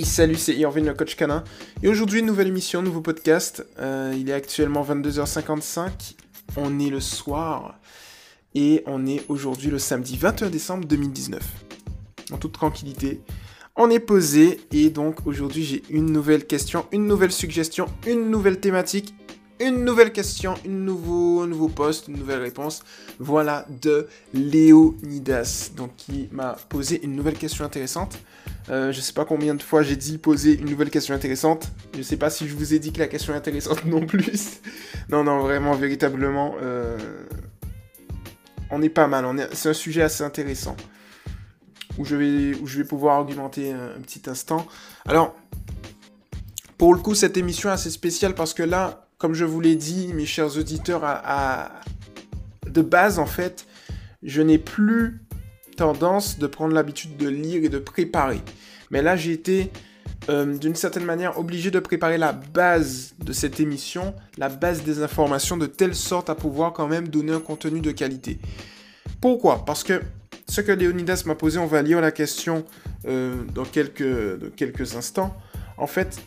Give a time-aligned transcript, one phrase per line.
[0.00, 1.44] Salut, c'est Irvin le coach canin.
[1.82, 3.64] Et aujourd'hui, nouvelle émission, nouveau podcast.
[3.78, 6.14] Euh, il est actuellement 22h55.
[6.56, 7.78] On est le soir.
[8.54, 11.42] Et on est aujourd'hui le samedi 21 décembre 2019.
[12.32, 13.20] En toute tranquillité.
[13.76, 14.60] On est posé.
[14.72, 19.14] Et donc aujourd'hui, j'ai une nouvelle question, une nouvelle suggestion, une nouvelle thématique
[19.66, 22.82] une nouvelle question, une nouveau, un nouveau poste, une nouvelle réponse.
[23.18, 28.18] Voilà de Léonidas, donc qui m'a posé une nouvelle question intéressante.
[28.70, 31.70] Euh, je sais pas combien de fois j'ai dit poser une nouvelle question intéressante.
[31.96, 34.60] Je sais pas si je vous ai dit que la question est intéressante non plus.
[35.08, 36.96] non, non, vraiment, véritablement, euh,
[38.70, 39.24] on est pas mal.
[39.52, 40.76] C'est un sujet assez intéressant
[41.98, 44.66] où je vais, où je vais pouvoir argumenter un, petit instant.
[45.06, 45.34] Alors,
[46.78, 49.76] pour le coup, cette émission est assez spéciale parce que là, comme je vous l'ai
[49.76, 51.70] dit, mes chers auditeurs, à,
[52.68, 53.66] de base, en fait,
[54.24, 55.20] je n'ai plus
[55.76, 58.40] tendance de prendre l'habitude de lire et de préparer.
[58.90, 59.70] Mais là, j'ai été,
[60.28, 65.04] euh, d'une certaine manière, obligé de préparer la base de cette émission, la base des
[65.04, 68.40] informations, de telle sorte à pouvoir quand même donner un contenu de qualité.
[69.20, 69.64] Pourquoi?
[69.64, 70.02] Parce que
[70.48, 72.64] ce que Léonidas m'a posé, on va lire la question
[73.06, 75.36] euh, dans quelques instants.
[75.78, 76.20] En fait,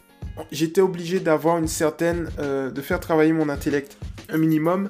[0.51, 3.97] j'étais obligé d'avoir une certaine, euh, de faire travailler mon intellect
[4.29, 4.89] un minimum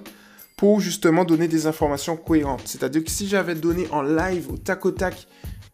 [0.57, 2.63] pour justement donner des informations cohérentes.
[2.65, 5.27] C'est-à-dire que si j'avais donné en live au tac au tac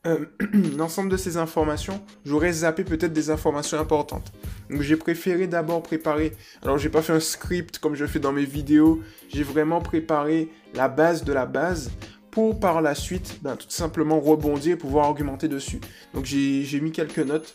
[0.07, 0.25] euh,
[0.77, 4.31] l'ensemble de ces informations, j'aurais zappé peut-être des informations importantes.
[4.69, 6.33] Donc j'ai préféré d'abord préparer.
[6.63, 9.01] Alors j'ai pas fait un script comme je fais dans mes vidéos.
[9.29, 11.91] J'ai vraiment préparé la base de la base
[12.31, 15.81] pour par la suite, ben, tout simplement rebondir et pouvoir argumenter dessus.
[16.13, 17.53] Donc j'ai mis quelques notes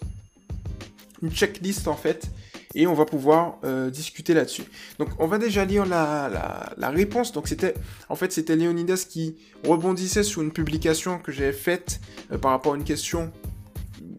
[1.23, 2.31] une checklist en fait,
[2.75, 4.65] et on va pouvoir euh, discuter là-dessus.
[4.99, 7.33] Donc on va déjà lire la, réponse.
[7.33, 7.75] Donc c'était,
[8.09, 12.01] en fait, c'était Léonidas qui rebondissait sur une publication que j'avais faite
[12.33, 13.33] euh, par rapport à une question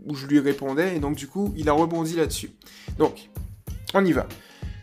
[0.06, 2.52] où je lui répondais, et donc du coup, il a rebondi là-dessus.
[2.98, 3.30] Donc,
[3.94, 4.28] on y va.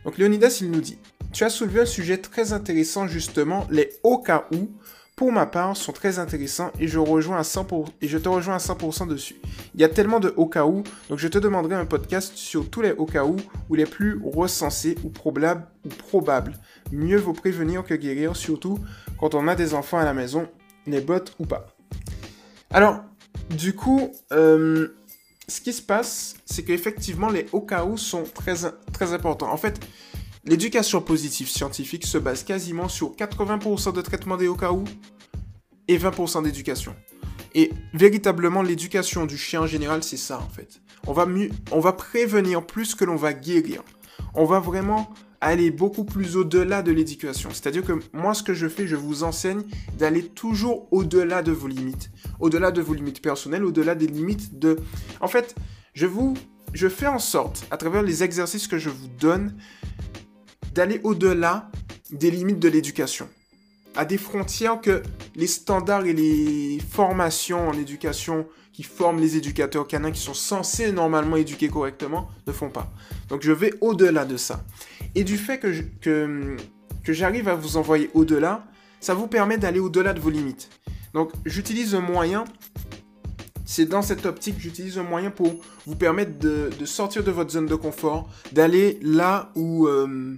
[0.04, 0.98] Donc Léonidas, il nous dit,
[1.32, 4.70] tu as soulevé un sujet très intéressant justement, les au cas où
[5.16, 8.56] pour ma part, sont très intéressants et je, rejoins à 100%, et je te rejoins
[8.56, 9.36] à 100% dessus.
[9.74, 12.68] Il y a tellement de au cas où, donc je te demanderai un podcast sur
[12.68, 13.36] tous les au cas où
[13.70, 16.54] ou les plus recensés ou probables ou probables.
[16.90, 18.78] Mieux vaut prévenir que guérir, surtout
[19.18, 20.48] quand on a des enfants à la maison,
[20.86, 21.66] les bottes ou pas.
[22.70, 23.04] Alors,
[23.50, 24.88] du coup, euh,
[25.46, 28.54] ce qui se passe, c'est qu'effectivement, les au cas où sont très,
[28.92, 29.52] très importants.
[29.52, 29.78] En fait,
[30.46, 34.58] L'éducation positive scientifique se base quasiment sur 80% de traitement des où
[35.88, 36.94] et 20% d'éducation.
[37.54, 40.80] Et véritablement, l'éducation du chien en général, c'est ça en fait.
[41.06, 41.26] On va,
[41.70, 43.82] on va prévenir plus que l'on va guérir.
[44.34, 47.50] On va vraiment aller beaucoup plus au-delà de l'éducation.
[47.50, 49.62] C'est-à-dire que moi, ce que je fais, je vous enseigne
[49.98, 52.10] d'aller toujours au-delà de vos limites.
[52.40, 54.78] Au-delà de vos limites personnelles, au-delà des limites de...
[55.20, 55.54] En fait,
[55.92, 56.34] je vous...
[56.72, 59.56] Je fais en sorte, à travers les exercices que je vous donne,
[60.74, 61.70] d'aller au-delà
[62.10, 63.28] des limites de l'éducation,
[63.96, 65.02] à des frontières que
[65.36, 70.90] les standards et les formations en éducation qui forment les éducateurs canins qui sont censés
[70.90, 72.92] normalement éduquer correctement ne font pas.
[73.28, 74.64] Donc je vais au-delà de ça.
[75.14, 78.66] Et du fait que, que, j'arrive à vous envoyer au-delà,
[79.00, 80.70] ça vous permet d'aller au-delà de vos limites.
[81.12, 82.44] Donc j'utilise un moyen,
[83.64, 85.54] c'est dans cette optique, j'utilise un moyen pour
[85.86, 90.36] vous permettre de, de, sortir de votre zone de confort, d'aller là où, euh,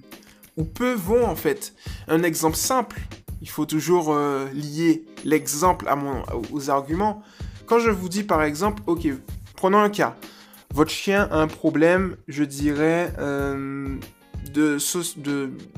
[0.56, 1.74] ou peu vont en fait.
[2.08, 3.00] Un exemple simple,
[3.42, 6.22] il faut toujours euh, lier l'exemple à mon,
[6.52, 7.22] aux arguments.
[7.66, 9.08] Quand je vous dis par exemple, ok,
[9.54, 10.16] prenons un cas.
[10.74, 13.96] Votre chien a un problème, je dirais, euh,
[14.52, 14.78] de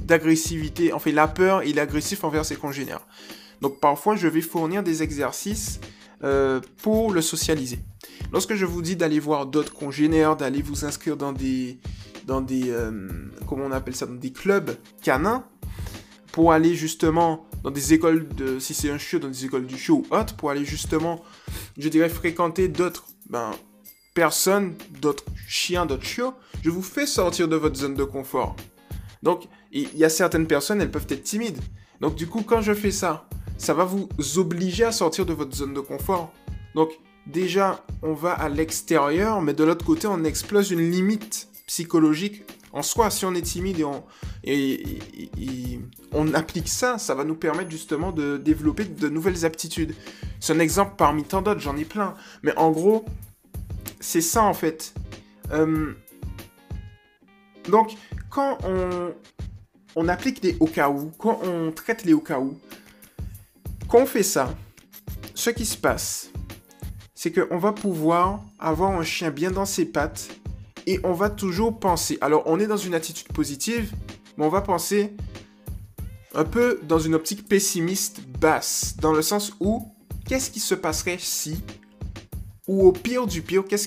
[0.02, 0.92] d'agressivité.
[0.92, 3.06] En fait, il a peur, il est agressif envers ses congénères.
[3.60, 5.80] Donc parfois, je vais fournir des exercices
[6.24, 7.80] euh, pour le socialiser.
[8.32, 11.78] Lorsque je vous dis d'aller voir d'autres congénères, d'aller vous inscrire dans des,
[12.28, 13.08] dans des, euh,
[13.48, 15.44] comment on appelle ça, dans des clubs canins,
[16.30, 19.78] pour aller justement dans des écoles de, si c'est un chiot, dans des écoles du
[19.78, 21.24] chiot ou autre, pour aller justement,
[21.78, 23.50] je dirais, fréquenter d'autres ben,
[24.14, 28.54] personnes, d'autres chiens, d'autres chiots, je vous fais sortir de votre zone de confort.
[29.22, 31.58] Donc, il y a certaines personnes, elles peuvent être timides.
[32.02, 33.26] Donc, du coup, quand je fais ça,
[33.56, 36.30] ça va vous obliger à sortir de votre zone de confort.
[36.74, 36.90] Donc,
[37.26, 42.42] déjà, on va à l'extérieur, mais de l'autre côté, on explose une limite psychologique
[42.72, 43.10] en soi.
[43.10, 43.84] Si on est timide
[44.42, 45.80] et
[46.12, 49.94] on, applique ça, ça va nous permettre justement de développer de nouvelles aptitudes.
[50.40, 52.14] C'est un exemple parmi tant d'autres, j'en ai plein.
[52.42, 53.04] Mais en gros,
[54.00, 54.94] c'est ça en fait.
[55.52, 55.92] Euh,
[57.68, 57.92] donc,
[58.30, 62.40] quand on, applique des au cas quand on traite les au cas
[63.88, 64.54] quand on fait ça,
[65.34, 66.30] ce qui se passe,
[67.14, 70.28] c'est qu'on va pouvoir avoir un chien bien dans ses pattes
[70.88, 72.16] et on va toujours penser.
[72.22, 73.92] Alors, on est dans une attitude positive,
[74.38, 75.12] mais on va penser
[76.34, 79.86] un peu dans une optique pessimiste basse, dans le sens où
[80.26, 81.62] qu'est-ce qui se passerait si,
[82.66, 83.86] ou au pire du pire, qu'est-ce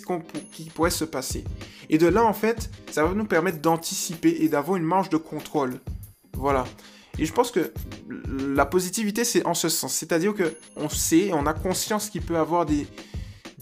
[0.52, 1.44] qui pourrait se passer?
[1.90, 5.18] Et de là, en fait, ça va nous permettre d'anticiper et d'avoir une marge de
[5.18, 5.80] contrôle.
[6.38, 6.66] Voilà.
[7.18, 7.74] Et je pense que
[8.30, 9.96] la positivité, c'est en ce sens.
[9.96, 12.86] C'est-à-dire que on sait, on a conscience qu'il peut y avoir des,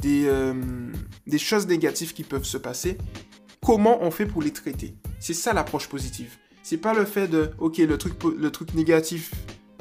[0.05, 0.91] euh,
[1.25, 2.97] des choses négatives qui peuvent se passer
[3.63, 4.93] comment on fait pour les traiter.
[5.19, 6.37] C'est ça l'approche positive.
[6.63, 9.31] C'est pas le fait de, ok, le truc, le truc négatif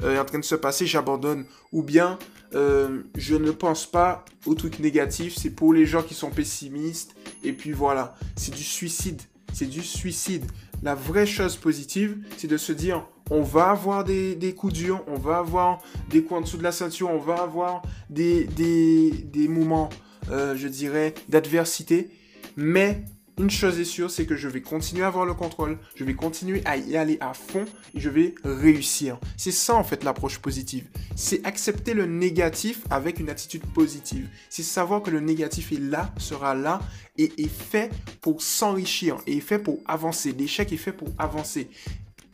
[0.03, 1.45] euh, est en train de se passer, j'abandonne.
[1.71, 2.17] Ou bien,
[2.55, 7.15] euh, je ne pense pas au truc négatif, c'est pour les gens qui sont pessimistes.
[7.43, 9.21] Et puis voilà, c'est du suicide.
[9.53, 10.45] C'est du suicide.
[10.83, 15.15] La vraie chose positive, c'est de se dire, on va avoir des, coups durs, on
[15.15, 19.89] va avoir des coups en dessous de la ceinture, on va avoir des, des, moments,
[20.31, 22.09] euh, je dirais, d'adversité.
[22.55, 23.03] Mais
[23.39, 26.13] une chose est sûre, c'est que je vais continuer à avoir le contrôle, je vais
[26.13, 27.63] continuer à y aller à fond
[27.95, 29.17] et je vais réussir.
[29.37, 30.89] C'est ça en fait l'approche positive.
[31.15, 34.27] C'est accepter le négatif avec une attitude positive.
[34.49, 36.81] C'est savoir que le négatif est là, sera là
[37.17, 37.89] et est fait
[38.19, 40.33] pour s'enrichir et est fait pour avancer.
[40.33, 41.69] L'échec est fait pour avancer.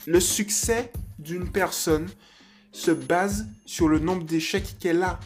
[0.07, 2.07] Le succès d'une personne
[2.71, 5.19] se base sur le nombre d'échecs qu'elle a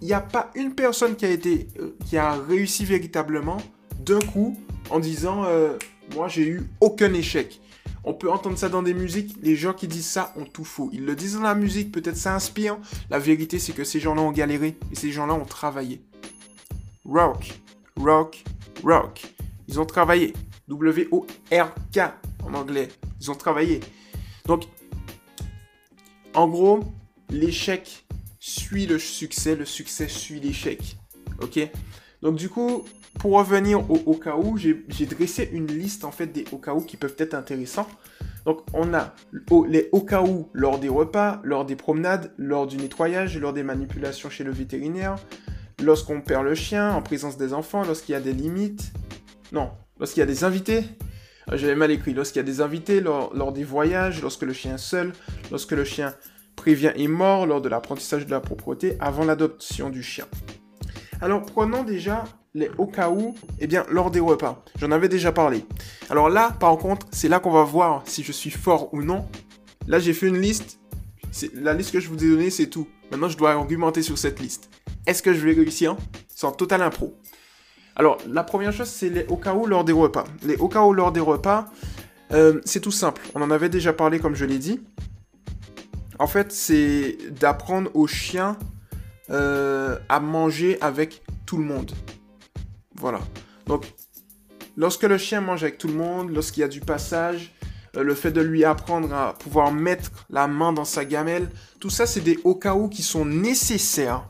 [0.00, 3.58] il n'y a pas une personne qui a été euh, qui a réussi véritablement
[4.04, 4.58] d'un coup
[4.90, 5.76] en disant euh,
[6.14, 7.60] Moi, j'ai eu aucun échec.
[8.04, 10.90] On peut entendre ça dans des musiques, les gens qui disent ça ont tout faux.
[10.92, 12.76] Ils le disent dans la musique, peut-être ça inspire.
[13.10, 16.02] La vérité, c'est que ces gens-là ont galéré et ces gens-là ont travaillé.
[17.04, 17.52] Rock,
[17.96, 18.42] rock,
[18.82, 19.22] rock.
[19.68, 20.32] Ils ont travaillé.
[20.68, 21.98] W-O-R-K
[22.44, 22.88] en anglais.
[23.20, 23.80] Ils ont travaillé.
[24.46, 24.64] Donc,
[26.34, 26.80] en gros,
[27.30, 28.04] l'échec
[28.40, 30.96] suit le succès, le succès suit l'échec.
[31.40, 31.60] Ok?
[32.20, 32.84] Donc, du coup,
[33.18, 36.80] pour revenir au, cas où, j'ai dressé une liste en fait des au cas où
[36.80, 37.86] qui peuvent être intéressants.
[38.44, 39.14] Donc on a
[39.68, 43.62] les au cas où lors des repas, lors des promenades, lors du nettoyage, lors des
[43.62, 45.16] manipulations chez le vétérinaire,
[45.80, 48.92] lorsqu'on perd le chien, en présence des enfants, lorsqu'il y a des limites.
[49.52, 50.84] Non, lorsqu'il y a des invités.
[51.48, 52.14] Ah, j'avais mal écrit.
[52.14, 55.12] Lorsqu'il y a des invités, lors, lors, des voyages, lorsque le chien est seul,
[55.50, 56.14] lorsque le chien
[56.56, 60.26] prévient est mort, lors de l'apprentissage de la propreté, avant l'adoption du chien.
[61.20, 64.62] Alors prenons déjà les au cas où, eh bien, lors des repas.
[64.78, 65.64] J'en avais déjà parlé.
[66.10, 69.26] Alors là, par contre, c'est là qu'on va voir si je suis fort ou non.
[69.86, 70.78] Là, j'ai fait une liste.
[71.54, 72.86] La liste que je vous ai donnée, c'est tout.
[73.10, 74.68] Maintenant, je dois argumenter sur cette liste.
[75.06, 75.96] Est-ce que je vais réussir?
[76.28, 77.14] Sans total impro.
[77.96, 80.24] Alors, la première chose, c'est les au cas où lors des repas.
[80.44, 81.66] Les au cas où lors des repas,
[82.32, 83.22] euh, c'est tout simple.
[83.34, 84.80] On en avait déjà parlé, comme je l'ai dit.
[86.18, 88.58] En fait, c'est d'apprendre aux chiens
[89.30, 91.92] euh, à manger avec tout le monde.
[93.02, 93.18] Voilà.
[93.66, 93.92] Donc,
[94.76, 97.52] lorsque le chien mange avec tout le monde, lorsqu'il y a du passage,
[97.96, 101.50] euh, le fait de lui apprendre à pouvoir mettre la main dans sa gamelle,
[101.80, 104.28] tout ça, c'est des au cas où qui sont nécessaires.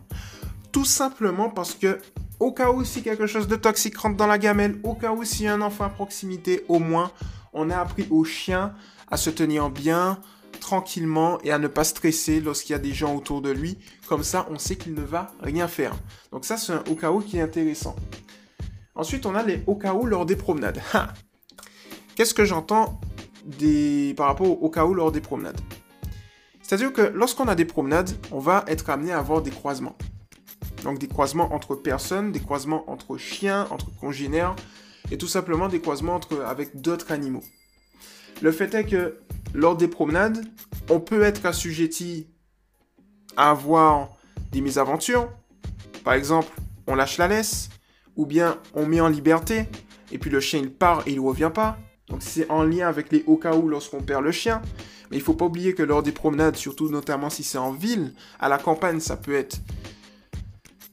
[0.72, 1.98] Tout simplement parce que,
[2.40, 5.22] au cas où si quelque chose de toxique rentre dans la gamelle, au cas où
[5.22, 7.12] s'il y a un enfant à proximité, au moins,
[7.52, 8.72] on a appris au chien
[9.10, 10.18] à se tenir bien,
[10.60, 13.76] tranquillement et à ne pas stresser lorsqu'il y a des gens autour de lui.
[14.06, 15.92] Comme ça, on sait qu'il ne va rien faire.
[16.30, 17.94] Donc ça, c'est un au cas où qui est intéressant.
[18.94, 20.80] Ensuite, on a les au cas lors des promenades.
[22.14, 23.00] Qu'est-ce que j'entends
[24.16, 25.61] par rapport au cas où lors des promenades?
[26.62, 29.96] C'est-à-dire que lorsqu'on a des promenades, on va être amené à avoir des croisements.
[30.84, 34.56] Donc des croisements entre personnes, des croisements entre chiens, entre congénères,
[35.11, 37.44] et tout simplement des croisements avec d'autres animaux.
[38.40, 39.20] Le fait est que
[39.54, 40.44] lors des promenades,
[40.90, 42.28] on peut être assujetti
[43.37, 44.11] à avoir
[44.50, 45.30] des mésaventures.
[46.04, 46.50] Par exemple,
[46.87, 47.68] on lâche la laisse,
[48.16, 49.66] ou bien on met en liberté,
[50.11, 51.78] et puis le chien il part et il revient pas.
[52.09, 54.61] Donc c'est en lien avec les au cas où lorsqu'on perd le chien.
[55.11, 58.12] Mais il faut pas oublier que lors des promenades, surtout notamment si c'est en ville,
[58.40, 59.61] à la campagne ça peut être...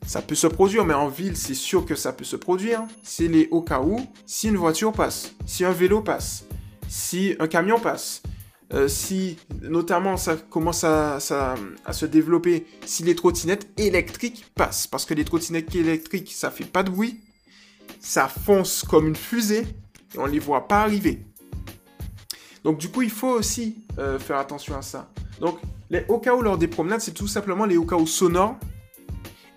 [0.06, 2.84] Ça peut se produire, mais en ville c'est sûr que ça peut se produire.
[3.04, 6.46] C'est les au cas où, si une voiture passe, si un vélo passe,
[6.88, 8.24] si un camion passe,
[8.72, 15.14] euh, si notamment ça commence à, se développer, si les trottinettes électriques passent, parce que
[15.16, 17.20] les trottinettes électriques, ça fait pas de bruit,
[18.00, 19.66] ça fonce comme une fusée,
[20.14, 21.26] et on les voit pas arriver.
[22.64, 25.12] Donc du coup, il faut aussi euh, faire attention à ça.
[25.40, 25.58] Donc
[25.90, 28.56] les au cas où lors des promenades, c'est tout simplement les au cas où sonores,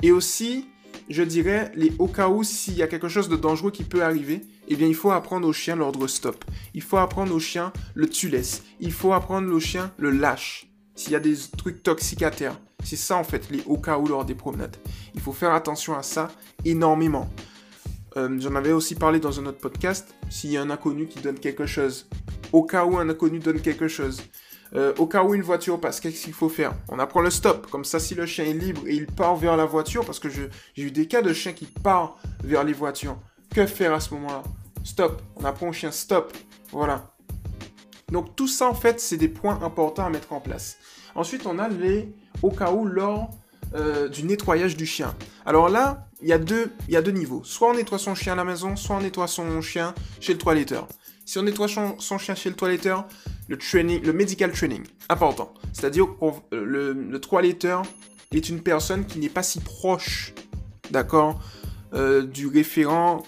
[0.01, 0.69] et aussi,
[1.11, 4.03] je dirais, les au cas où s'il y a quelque chose de dangereux qui peut
[4.03, 6.45] arriver, eh bien, il faut apprendre au chien l'ordre stop.
[6.75, 8.63] Il faut apprendre au chien le tu laisses.
[8.81, 10.69] Il faut apprendre au chien le lâche.
[10.95, 12.59] S'il y a des trucs toxiques à terre.
[12.85, 14.77] C'est ça en fait, les au cas où lors des promenades.
[15.15, 16.31] Il faut faire attention à ça
[16.65, 17.29] énormément.
[18.17, 20.15] Euh, j'en avais aussi parlé dans un autre podcast.
[20.29, 22.09] S'il y a un inconnu qui donne quelque chose,
[22.53, 24.23] au cas où un inconnu donne quelque chose,
[24.75, 26.75] euh, au cas où une voiture passe, qu'est-ce qu'il faut faire?
[26.89, 27.71] On apprend le stop.
[27.71, 30.29] Comme ça, si le chien est libre et il part vers la voiture, parce que
[30.29, 33.19] j'ai eu des cas de chiens qui partent vers les voitures,
[33.53, 34.43] que faire à ce moment-là?
[34.85, 35.23] Stop.
[35.37, 36.37] On apprend au chien stop.
[36.71, 37.15] Voilà.
[38.11, 40.77] Donc tout ça, en fait, c'est des points importants à mettre en place.
[41.15, 43.31] Ensuite, on a les au cas où lors
[43.75, 45.15] euh, du nettoyage du chien.
[45.47, 47.43] Alors là, il y, a deux, y a deux niveaux.
[47.45, 50.39] Soit on nettoie son chien à la maison, soit on nettoie son chien chez le
[50.39, 50.89] toiletteur.
[51.25, 53.07] Si on nettoie son, chien chez le toiletteur,
[53.49, 55.53] le training, le medical training, important.
[55.73, 57.83] C'est-à-dire que le, le toiletteur
[58.33, 60.35] est une personne qui n'est pas si proche,
[60.91, 61.41] d'accord,
[61.95, 63.23] euh, du référent.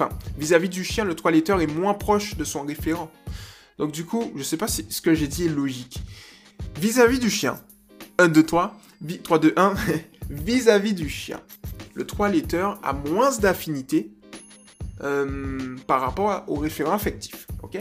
[0.00, 3.10] Enfin, vis-à-vis du chien, le toiletteur est moins proche de son référent.
[3.78, 5.98] Donc du coup, je sais pas si ce que j'ai dit est logique.
[6.80, 7.60] Vis-à-vis du chien,
[8.18, 8.78] 1, 2, 3,
[9.24, 9.74] 3, 2, 1,
[10.30, 11.40] vis-à-vis du chien,
[11.94, 14.12] le toiletteur a moins d'affinité
[15.02, 17.48] euh, par rapport au référent affectif.
[17.64, 17.78] ok?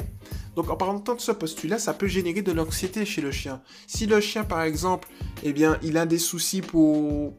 [0.55, 3.61] Donc en parlant de ce postulat, ça peut générer de l'anxiété chez le chien.
[3.85, 5.07] Si le chien, par exemple,
[5.43, 7.37] eh bien, il a des soucis pour...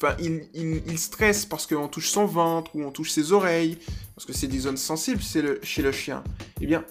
[0.00, 3.78] Enfin, il, il, stresse parce qu'on touche son ventre ou on touche ses oreilles,
[4.14, 6.22] parce que c'est des zones sensibles le, chez le chien.
[6.60, 6.84] Eh bien,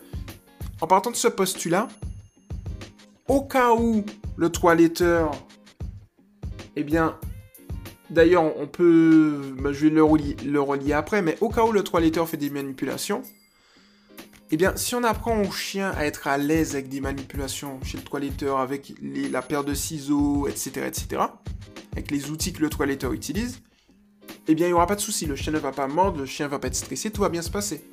[0.82, 1.88] en partant de ce postulat,
[3.30, 4.04] au cas où
[4.36, 5.32] le toiletteur,
[6.76, 7.18] eh bien,
[8.10, 9.54] D'ailleurs, on peut.
[9.60, 13.22] Bah, je vais le relier, après, mais au cas où le toiletteur fait des manipulations,
[14.50, 17.98] eh bien, si on apprend au chien à être à l'aise avec des manipulations chez
[17.98, 21.24] le toiletteur, avec la paire de ciseaux, etc., etc.,
[21.98, 23.60] avec les outils que le toiletteur utilise,
[24.48, 25.26] eh bien, il n'y aura pas de souci.
[25.26, 27.30] Le chien ne va pas mordre, le chien ne va pas être stressé, tout va
[27.30, 27.84] bien se passer.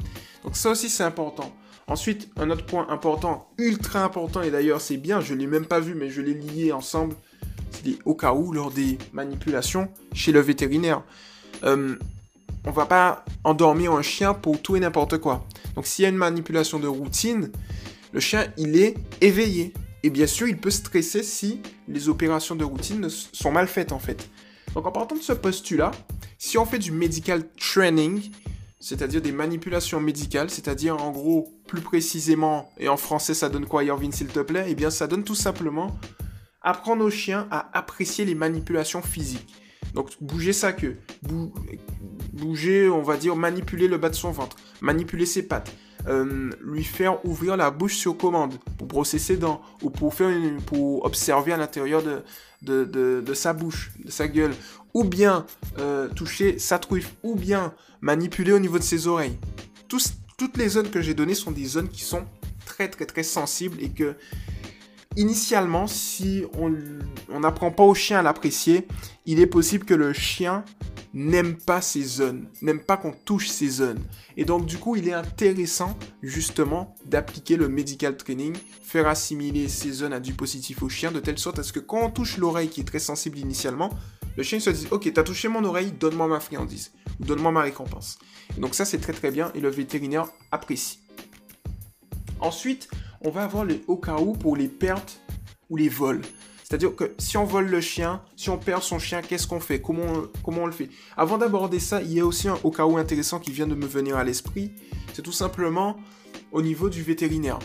[0.44, 1.52] Donc, ça aussi, c'est important.
[1.86, 5.66] Ensuite, un autre point important, ultra important, et d'ailleurs, c'est bien, je ne l'ai même
[5.66, 7.14] pas vu, mais je l'ai lié ensemble
[8.04, 11.02] au cas où lors des manipulations chez le vétérinaire.
[11.64, 11.96] Euh,
[12.66, 15.44] on va pas endormir un chien pour tout et n'importe quoi.
[15.74, 17.50] Donc s'il y a une manipulation de routine,
[18.12, 19.74] le chien il est éveillé.
[20.04, 23.98] Et bien sûr, il peut stresser si les opérations de routine sont mal faites en
[23.98, 24.28] fait.
[24.74, 25.92] Donc en partant de ce postulat,
[26.36, 28.30] si on fait du medical training,
[28.80, 33.82] c'est-à-dire des manipulations médicales, c'est-à-dire en gros, plus précisément, et en français ça donne quoi
[33.82, 34.66] Irvine s'il te plaît?
[34.68, 35.98] Eh bien ça donne tout simplement
[36.60, 39.54] apprendre aux chiens à apprécier les manipulations physiques.
[39.94, 40.98] Donc bouger sa queue,
[42.34, 45.72] bouger, on va dire, manipuler le bas de son ventre, manipuler ses pattes,
[46.06, 50.30] euh, lui faire ouvrir la bouche sur commande pour brosser ses dents ou pour, faire
[50.66, 54.54] pour observer à l'intérieur de, de, sa bouche, de sa gueule,
[54.92, 55.46] ou bien
[55.78, 59.38] euh, toucher sa truffe, ou bien manipuler au niveau de ses oreilles.
[60.36, 62.24] toutes les zones que j'ai données sont des zones qui sont
[62.66, 64.14] très très très sensibles et que
[65.16, 68.86] initialement, si on n'apprend pas au chien à l'apprécier,
[69.26, 70.64] il est possible que le chien
[71.14, 74.02] n'aime pas ces zones, n'aime pas qu'on touche ces zones.
[74.36, 79.92] Et donc du coup, il est intéressant justement d'appliquer le medical training, faire assimiler ces
[79.92, 82.36] zones à du positif au chien, de telle sorte à ce que quand on touche
[82.36, 83.90] l'oreille qui est très sensible initialement,
[84.36, 86.90] le chien se dit, ok, t'as touché mon oreille, donne-moi ma friandise,
[87.20, 88.18] donne-moi ma récompense.
[88.58, 90.98] donc ça, c'est très très bien et le vétérinaire apprécie.
[92.40, 92.88] Ensuite,
[93.24, 95.20] on va avoir les au cas où pour les pertes
[95.70, 96.22] ou les vols.
[96.62, 99.80] C'est-à-dire que si on vole le chien, si on perd son chien, qu'est-ce qu'on fait?
[99.80, 100.88] Comment, comment on le fait?
[101.16, 103.74] Avant d'aborder ça, il y a aussi un au cas où intéressant qui vient de
[103.74, 104.72] me venir à l'esprit.
[105.12, 105.96] C'est tout simplement
[106.52, 107.58] au niveau du vétérinaire.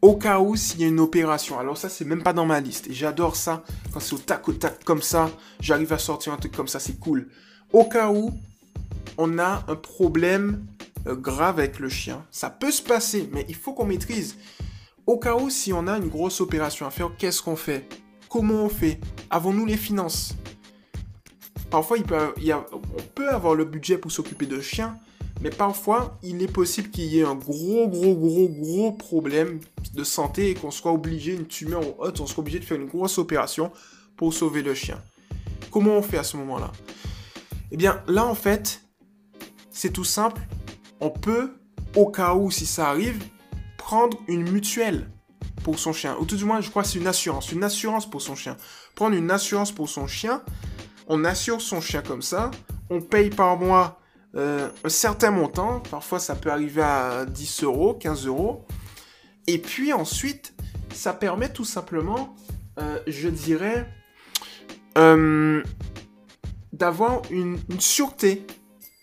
[0.00, 1.58] Au cas où s'il y a une opération.
[1.58, 2.88] Alors ça, c'est même pas dans ma liste.
[2.88, 3.64] Et j'adore ça.
[3.92, 6.78] Quand c'est au tac au tac comme ça, j'arrive à sortir un truc comme ça,
[6.78, 7.28] c'est cool.
[7.72, 8.32] Au cas où
[9.18, 10.64] on a un problème
[11.14, 12.24] grave avec le chien.
[12.30, 14.36] Ça peut se passer, mais il faut qu'on maîtrise.
[15.06, 17.88] Au cas où, si on a une grosse opération à faire, qu'est-ce qu'on fait?
[18.28, 19.00] Comment on fait?
[19.30, 20.34] Avons-nous les finances?
[21.70, 22.34] Parfois, il peut,
[22.72, 24.98] on peut avoir le budget pour s'occuper de chien,
[25.40, 29.60] mais parfois, il est possible qu'il y ait un gros, gros, gros, gros problème
[29.94, 32.80] de santé et qu'on soit obligé, une tumeur ou autre, on soit obligé de faire
[32.80, 33.70] une grosse opération
[34.16, 35.02] pour sauver le chien.
[35.70, 36.72] Comment on fait à ce moment-là?
[37.70, 38.82] Eh bien, là, en fait,
[39.70, 40.40] c'est tout simple
[41.00, 41.54] on peut,
[41.96, 43.22] au cas où si ça arrive,
[43.76, 45.08] prendre une mutuelle
[45.62, 46.16] pour son chien.
[46.20, 47.52] Ou tout du moins, je crois que c'est une assurance.
[47.52, 48.56] Une assurance pour son chien.
[48.94, 50.42] Prendre une assurance pour son chien.
[51.06, 52.50] On assure son chien comme ça.
[52.90, 54.00] On paye par mois
[54.36, 55.80] euh, un certain montant.
[55.90, 58.66] Parfois, ça peut arriver à 10 euros, 15 euros.
[59.46, 60.54] Et puis ensuite,
[60.92, 62.36] ça permet tout simplement,
[62.78, 63.88] euh, je dirais,
[64.98, 65.62] euh,
[66.72, 68.46] d'avoir une, une sûreté,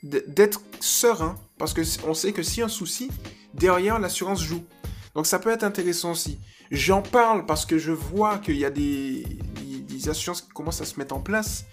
[0.04, 3.10] d'être serein parce qu'on sait que si un souci,
[3.54, 4.64] derrière, l'assurance joue.
[5.14, 6.40] Donc ça peut être intéressant aussi.
[6.72, 9.26] J'en parle parce que je vois qu'il y a des,
[9.88, 11.66] des assurances qui commencent à se mettre en place.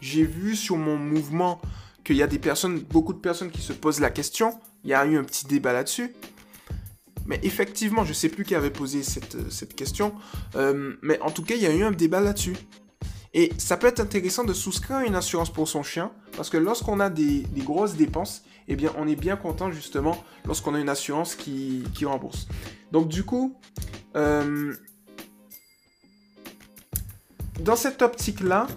[0.00, 1.60] J'ai vu sur mon mouvement
[2.04, 4.58] qu'il y a des personnes, beaucoup de personnes qui se posent la question.
[4.84, 6.14] Il y a eu un petit débat là-dessus.
[7.26, 10.14] Mais effectivement, je ne sais plus qui avait posé cette, cette question.
[10.54, 12.54] Euh, mais en tout cas, il y a eu un débat là-dessus.
[13.38, 17.00] Et ça peut être intéressant de souscrire une assurance pour son chien, parce que lorsqu'on
[17.00, 21.34] a des, grosses dépenses, eh bien, on est bien content justement lorsqu'on a une assurance
[21.34, 22.48] qui, rembourse.
[22.92, 23.54] Donc du coup,
[24.16, 24.74] euh,
[27.60, 28.68] dans cette optique-là,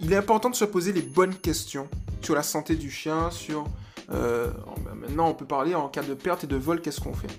[0.00, 1.88] il est important de se poser les bonnes questions
[2.20, 3.64] sur la santé du chien, sur...
[4.10, 4.50] Euh,
[4.96, 7.30] maintenant, on peut parler en cas de perte et de vol, qu'est-ce qu'on fait?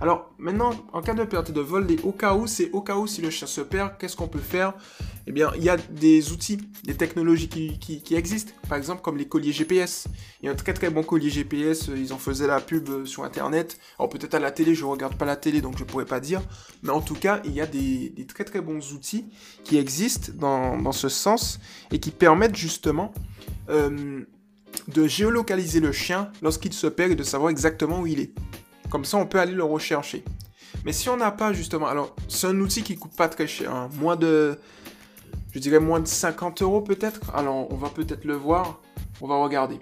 [0.00, 3.06] Alors maintenant, en cas de perte de vol, au cas où, c'est au cas où
[3.06, 4.74] si le chien se perd, qu'est-ce qu'on peut faire?
[5.26, 8.52] Eh bien, il y a des outils, des technologies qui, existent.
[8.68, 10.06] Par exemple, comme les colliers GPS.
[10.40, 13.04] Il y a un très très bon collier GPS, ils en faisaient la pub euh,
[13.04, 13.78] sur Internet.
[13.98, 16.06] Alors peut-être à la télé, je ne regarde pas la télé, donc je ne pourrais
[16.06, 16.40] pas dire.
[16.82, 19.26] Mais en tout cas, il y a des, très très bons outils
[19.64, 23.12] qui existent dans, ce sens et qui permettent justement...
[23.68, 24.24] Euh,
[24.86, 28.32] de géolocaliser le chien lorsqu'il se perd et de savoir exactement où il est.
[28.90, 30.24] Comme ça, on peut aller le rechercher.
[30.84, 33.74] Mais si on n'a pas justement, alors c'est un outil qui coûte pas très cher,
[33.74, 33.88] hein.
[33.94, 34.58] moins de,
[35.52, 37.34] je dirais moins de 50 euros peut-être.
[37.34, 38.80] Alors on va peut-être le voir,
[39.20, 39.78] on va regarder.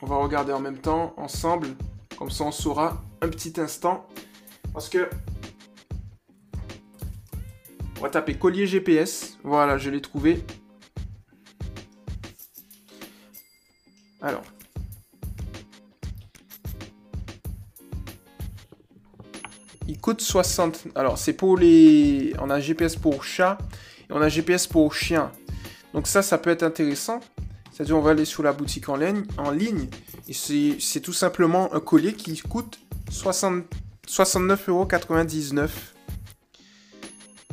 [0.00, 1.68] On va regarder en même temps ensemble,
[2.16, 4.06] comme ça on saura un petit instant,
[4.72, 5.08] parce que
[7.98, 9.38] on va taper collier GPS.
[9.42, 10.44] Voilà, je l'ai trouvé.
[14.20, 14.42] Alors,
[19.88, 20.88] Il coûte 60.
[20.94, 22.32] Alors, c'est pour les.
[22.40, 23.58] On a GPS pour chat
[24.08, 25.32] et on a GPS pour chien.
[25.92, 27.20] Donc, ça, ça peut être intéressant.
[27.72, 29.88] C'est-à-dire, on va aller sur la boutique en ligne, en ligne
[30.28, 32.78] et c'est tout simplement un collier qui coûte
[33.10, 33.64] 60...
[34.08, 35.68] 69,99€.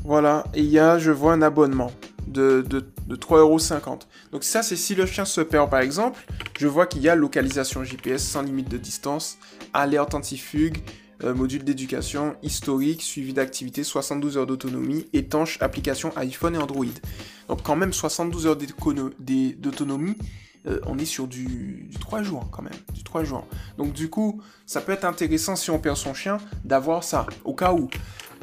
[0.04, 1.92] Voilà, et il y a, je vois, un abonnement
[2.28, 4.02] de, de, de 3,50€.
[4.32, 6.26] Donc ça, c'est si le chien se perd, par exemple,
[6.58, 9.38] je vois qu'il y a localisation GPS sans limite de distance,
[9.74, 10.78] alerte antifugue,
[11.34, 16.86] module d'éducation, historique, suivi d'activité, 72 heures d'autonomie, étanche, application iPhone et Android.
[17.48, 20.18] Donc quand même 72 heures d'autonomie,
[20.68, 23.48] euh, on est sur du, 3 jours quand même, du 3 jours.
[23.78, 27.54] Donc du coup, ça peut être intéressant si on perd son chien d'avoir ça, au
[27.54, 27.90] cas où.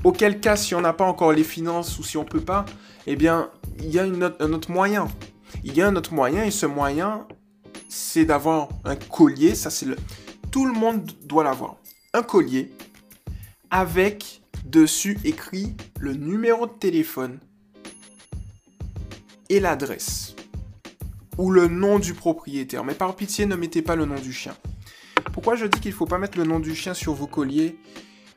[0.04, 2.64] Auquel cas, si on n'a pas encore les finances ou si on peut pas,
[3.06, 5.08] eh bien, il y a un autre moyen.
[5.64, 7.26] Il y a un autre moyen et ce moyen,
[7.88, 9.54] c'est d'avoir un collier.
[9.54, 9.96] Ça, c'est le.
[10.50, 11.76] Tout le monde doit l'avoir
[12.14, 12.70] un collier
[13.70, 17.38] avec dessus écrit le numéro de téléphone
[19.48, 20.34] et l'adresse
[21.38, 22.84] ou le nom du propriétaire.
[22.84, 24.54] Mais par pitié, ne mettez pas le nom du chien.
[25.32, 27.78] Pourquoi je dis qu'il ne faut pas mettre le nom du chien sur vos colliers?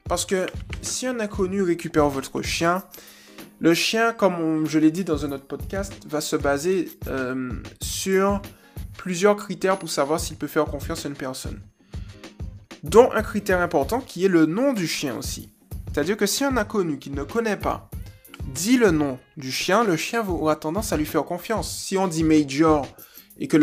[0.06, 0.46] Parce que
[0.82, 2.84] si un inconnu récupère votre chien,
[3.60, 8.42] le chien, comme je l'ai dit dans un autre podcast, va se baser euh, sur
[8.98, 11.60] plusieurs critères pour savoir s'il peut faire confiance à une personne
[12.86, 15.50] dont un critère important qui est le nom du chien aussi.
[15.92, 17.90] C'est-à-dire que si un inconnu qui ne connaît pas
[18.54, 21.76] dit le nom du chien, le chien aura tendance à lui faire confiance.
[21.76, 22.88] Si on dit Major
[23.40, 23.58] et que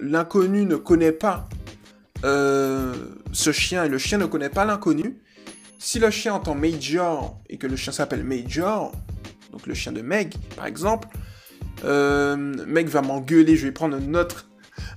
[0.00, 1.48] l'inconnu ne connaît pas
[2.24, 2.94] euh,
[3.32, 5.18] ce chien et le chien ne connaît pas l'inconnu,
[5.78, 8.92] si le chien entend Major et que le chien s'appelle Major,
[9.50, 11.08] donc le chien de Meg par exemple,
[11.84, 14.46] euh, Meg va m'engueuler, je vais prendre un autre,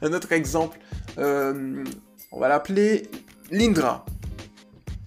[0.32, 0.80] exemple.
[1.18, 1.84] Euh,
[2.32, 3.10] on va l'appeler
[3.52, 4.06] Lindra.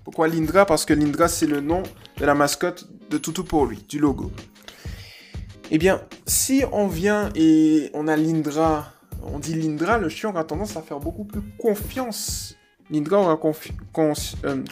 [0.05, 0.67] Pourquoi Lindra?
[0.67, 1.83] Parce que Lindra, c'est le nom
[2.19, 4.31] de la mascotte de Toutou pour lui, du logo.
[5.71, 10.45] Eh bien, si on vient et on a Lindra, on dit Lindra, le chien aura
[10.45, 12.55] tendance à faire beaucoup plus confiance.
[12.91, 14.37] Lindra aura confiance.
[14.45, 14.63] Euh,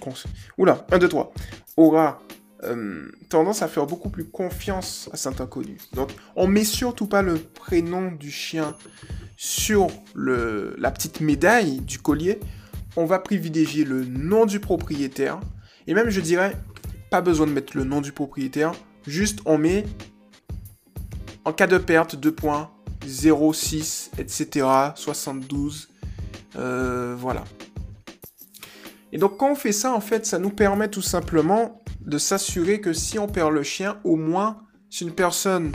[0.58, 1.32] oula, 1, 2, 3.
[1.78, 2.20] Aura
[2.64, 5.78] euh, tendance à faire beaucoup plus confiance à cet inconnu.
[5.94, 8.76] Donc, on met surtout pas le prénom du chien
[9.38, 12.38] sur le, la petite médaille du collier
[12.96, 15.40] on va privilégier le nom du propriétaire.
[15.86, 16.56] Et même, je dirais,
[17.10, 18.72] pas besoin de mettre le nom du propriétaire.
[19.06, 19.84] Juste, on met
[21.44, 22.70] en cas de perte 2 points,
[23.06, 25.88] 0,6, etc., 72.
[26.54, 27.44] voilà.
[29.12, 32.80] Et donc, quand on fait ça, en fait, ça nous permet tout simplement de s'assurer
[32.80, 35.72] que si on perd le chien, au moins, si une personne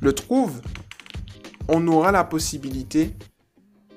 [0.00, 0.60] le trouve,
[1.68, 3.14] on aura la possibilité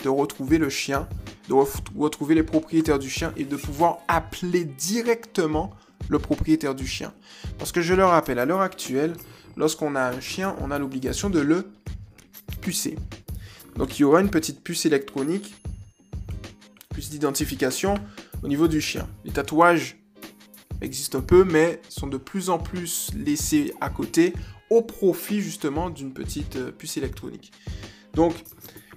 [0.04, 1.08] de retrouver le chien
[1.50, 1.54] de
[1.98, 5.72] retrouver les propriétaires du chien et de pouvoir appeler directement
[6.08, 7.12] le propriétaire du chien.
[7.58, 9.14] Parce que je le rappelle, à l'heure actuelle,
[9.58, 11.66] lorsqu'on a un chien, on a l'obligation de le
[12.62, 12.98] pucer.
[13.76, 15.56] Donc il y aura une petite puce électronique,
[16.94, 17.96] puce d'identification
[18.44, 19.08] au niveau du chien.
[19.26, 19.98] Les tatouages
[20.82, 24.34] existent un peu, mais sont de plus en plus laissés à côté
[24.70, 27.52] au profit justement d'une petite euh, puce électronique.
[28.14, 28.36] Donc,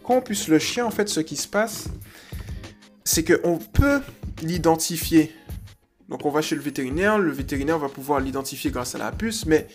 [0.02, 1.88] quand on puce le chien, en fait, ce qui se passe,
[3.04, 4.00] c'est qu'on peut
[4.42, 5.34] l'identifier.
[6.08, 9.46] Donc, on va chez le vétérinaire, le vétérinaire va pouvoir l'identifier grâce à la puce,
[9.46, 9.66] mais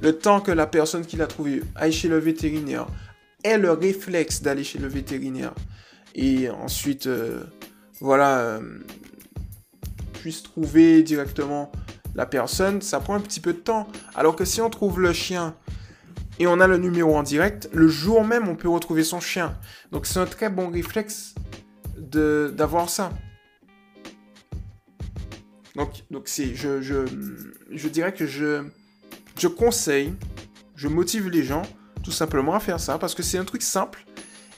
[0.00, 2.86] le temps que la personne qui l'a trouvé aille chez le vétérinaire,
[3.44, 5.54] ait le réflexe d'aller chez le vétérinaire,
[6.14, 7.44] et ensuite, euh,
[8.00, 8.60] voilà, euh,
[10.14, 11.70] puisse trouver directement
[12.14, 13.88] la personne, ça prend un petit peu de temps.
[14.14, 15.54] Alors que si on trouve le chien
[16.38, 19.56] et on a le numéro en direct, le jour même, on peut retrouver son chien.
[19.92, 21.34] Donc c'est un très bon réflexe
[22.16, 23.12] d'avoir ça.
[25.76, 27.06] Donc, donc c'est, je, je,
[27.72, 28.64] je, dirais que je,
[29.38, 30.14] je conseille,
[30.76, 31.62] je motive les gens
[32.04, 34.04] tout simplement à faire ça parce que c'est un truc simple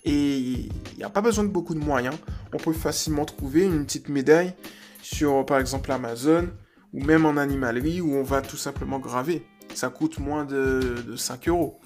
[0.05, 2.15] et il n'y a pas besoin de beaucoup de moyens.
[2.53, 4.55] On peut facilement trouver une petite médaille
[5.03, 6.49] sur par exemple Amazon
[6.93, 9.47] ou même en animalerie où on va tout simplement graver.
[9.75, 11.81] Ça coûte moins de, 5 euros.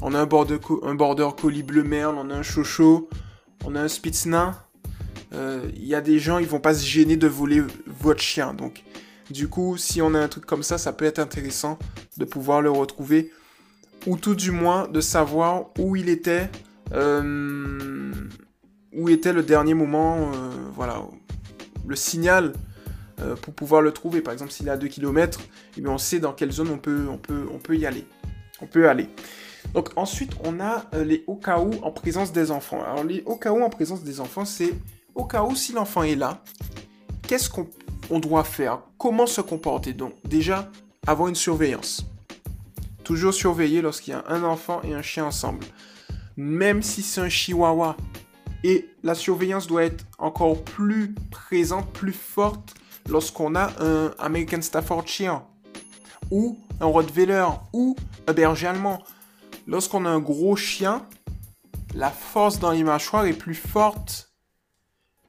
[0.00, 3.09] on a un border, un collie bleu merle, on a un chocho,
[3.64, 4.66] on a un spitzna,
[5.33, 8.55] euh, il y a des gens, ils vont pas se gêner de voler votre chien.
[8.55, 8.85] Donc,
[9.31, 11.79] du coup, si on a un truc comme ça, ça peut être intéressant
[12.17, 13.31] de pouvoir le retrouver.
[14.07, 16.51] Ou tout du moins de savoir où il était,
[16.93, 18.13] euh,
[18.93, 21.03] où était le dernier moment, euh, voilà,
[21.87, 22.53] le signal
[23.21, 24.21] euh, pour pouvoir le trouver.
[24.21, 25.41] Par exemple, s'il est à 2 km,
[25.79, 28.07] eh on sait dans quelle zone on peut, on peut, on peut y aller.
[28.61, 29.09] On peut aller.
[29.73, 32.83] Donc ensuite, on a les au cas où en présence des enfants.
[32.85, 34.75] Alors les au cas où en présence des enfants, c'est
[35.15, 36.43] au cas où si l'enfant est là,
[37.27, 37.67] qu'est-ce qu'on
[38.11, 40.71] doit faire Comment se comporter Donc déjà,
[41.07, 42.07] avoir une surveillance.
[43.03, 45.67] Toujours surveiller lorsqu'il y a un enfant et un chien ensemble.
[46.37, 47.97] Même si c'est un chihuahua.
[48.62, 52.75] Et la surveillance doit être encore plus présente, plus forte
[53.09, 55.43] lorsqu'on a un American Staffordshire
[56.31, 57.95] ou un Rottweiler ou
[58.27, 59.03] un berger allemand.
[59.67, 61.07] Lorsqu'on a un gros chien,
[61.95, 64.33] la force dans les mâchoires est plus forte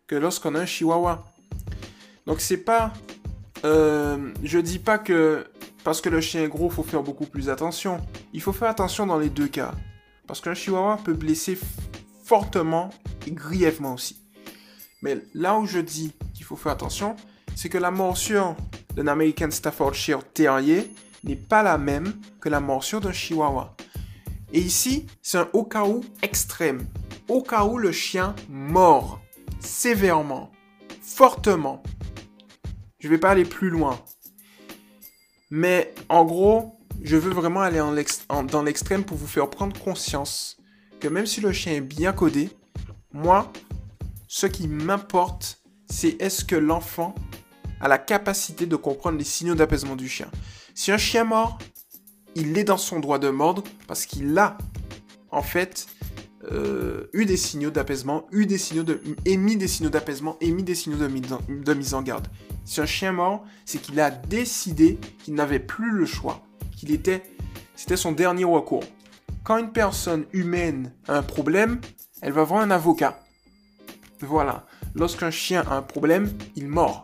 [0.08, 1.26] que lorsqu'on a un chihuahua.
[2.26, 2.94] Donc c'est pas...
[3.64, 5.48] Euh, je dis pas que
[5.84, 8.02] parce que le chien est gros, faut faire beaucoup plus attention.
[8.34, 9.72] Il faut faire attention dans les deux cas.
[10.28, 11.58] Parce qu'un chihuahua peut blesser
[12.24, 12.90] fortement
[13.28, 14.20] et grièvement aussi.
[15.04, 17.16] Mais là où je dis qu'il faut faire attention,
[17.56, 18.56] c'est que la morsure
[18.96, 20.92] d'un American Staffordshire Terrier
[21.24, 23.76] n'est pas la même que la morsure d'un Chihuahua.
[24.54, 26.88] Et ici, c'est un au cas où extrême.
[27.28, 29.22] Au cas où le chien mord
[29.60, 30.52] sévèrement,
[31.02, 31.84] fortement.
[33.06, 34.00] Je ne vais pas aller plus loin.
[35.52, 40.58] Mais en gros, je veux vraiment aller dans l'extrême pour vous faire prendre conscience
[41.00, 42.50] que même si le chien est bien codé,
[43.14, 43.54] moi,
[44.28, 47.14] ce qui m'importe, c'est est-ce que l'enfant
[47.80, 50.32] a la capacité de comprendre les signaux d'apaisement du chien.
[50.74, 51.60] Si un chien mord,
[52.34, 54.58] il est dans son droit de mordre parce qu'il a,
[55.30, 55.86] en fait,
[56.52, 58.84] euh, eu des signaux d'apaisement, eu des signaux
[59.26, 62.28] émis des signaux d'apaisement, émis des signaux de mise en garde.
[62.66, 66.42] Si un chien mord, c'est qu'il a décidé qu'il n'avait plus le choix,
[66.76, 67.24] qu'il était,
[67.76, 68.84] c'était son dernier recours.
[69.44, 71.80] Quand une personne humaine a un problème,
[72.22, 73.20] elle va voir un avocat.
[74.22, 74.66] Voilà.
[74.96, 77.04] Lorsqu'un chien a un problème, il mord.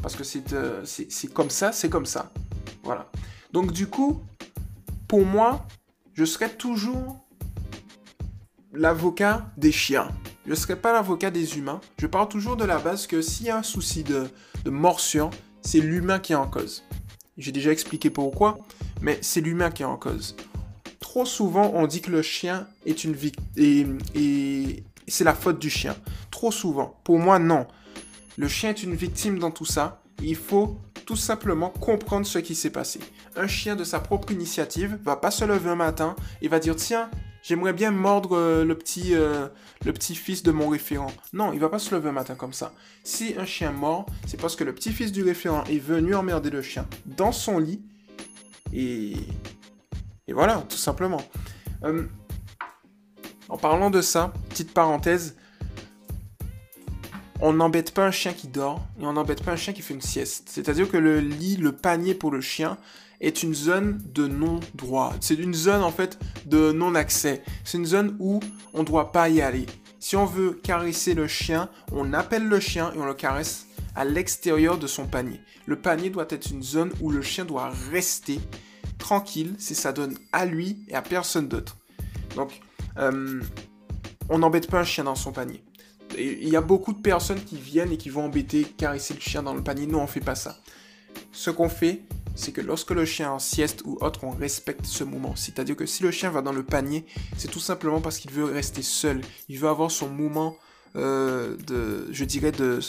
[0.00, 0.22] Parce que
[0.54, 2.32] euh, c'est comme ça, c'est comme ça.
[2.82, 3.10] Voilà.
[3.52, 4.22] Donc du coup,
[5.06, 5.66] pour moi,
[6.14, 7.21] je serai toujours
[8.72, 10.08] l'avocat des chiens.
[10.46, 11.80] Je ne serai pas l'avocat des humains.
[11.98, 14.28] Je parle toujours de la base que s'il y a un souci de,
[14.66, 15.30] morsure,
[15.60, 16.84] c'est l'humain qui est en cause.
[17.38, 18.58] J'ai déjà expliqué pourquoi,
[19.00, 20.36] mais c'est l'humain qui est en cause.
[21.00, 25.58] Trop souvent, on dit que le chien est une victime et, et c'est la faute
[25.58, 25.96] du chien.
[26.30, 27.00] Trop souvent.
[27.04, 27.66] Pour moi, non.
[28.36, 30.02] Le chien est une victime dans tout ça.
[30.22, 33.00] Il faut tout simplement comprendre ce qui s'est passé.
[33.36, 36.76] Un chien de sa propre initiative va pas se lever un matin et va dire
[36.76, 37.10] tiens,
[37.42, 39.48] j'aimerais bien mordre euh, le petit, euh,
[39.84, 41.12] le petit fils de mon référent.
[41.32, 42.72] Non, il va pas se lever un matin comme ça.
[43.04, 46.50] Si un chien mord, c'est parce que le petit fils du référent est venu emmerder
[46.50, 47.82] le chien dans son lit.
[48.72, 49.14] Et,
[50.28, 51.22] et voilà, tout simplement.
[51.84, 52.06] Euh,
[53.48, 55.36] en parlant de ça, petite parenthèse,
[57.40, 59.94] on n'embête pas un chien qui dort et on n'embête pas un chien qui fait
[59.94, 60.48] une sieste.
[60.48, 62.78] C'est-à-dire que le lit, le panier pour le chien
[63.22, 65.14] est une zone de non-droit.
[65.20, 67.42] C'est une zone en fait de non-accès.
[67.64, 68.40] C'est une zone où
[68.74, 69.66] on ne doit pas y aller.
[70.00, 74.04] Si on veut caresser le chien, on appelle le chien et on le caresse à
[74.04, 75.40] l'extérieur de son panier.
[75.66, 78.40] Le panier doit être une zone où le chien doit rester
[78.98, 81.76] tranquille, c'est ça donne à lui et à personne d'autre.
[82.34, 82.60] Donc,
[82.98, 83.40] euh,
[84.28, 85.62] on n'embête pas un chien dans son panier.
[86.18, 89.42] Il y a beaucoup de personnes qui viennent et qui vont embêter, caresser le chien
[89.42, 89.86] dans le panier.
[89.86, 90.58] Nous, on fait pas ça.
[91.32, 92.02] Ce qu'on fait,
[92.34, 95.34] c'est que lorsque le chien est en sieste ou autre, on respecte ce moment.
[95.36, 98.44] C'est-à-dire que si le chien va dans le panier, c'est tout simplement parce qu'il veut
[98.44, 99.20] rester seul.
[99.48, 100.56] Il veut avoir son moment
[100.96, 102.80] euh, de, je dirais, de,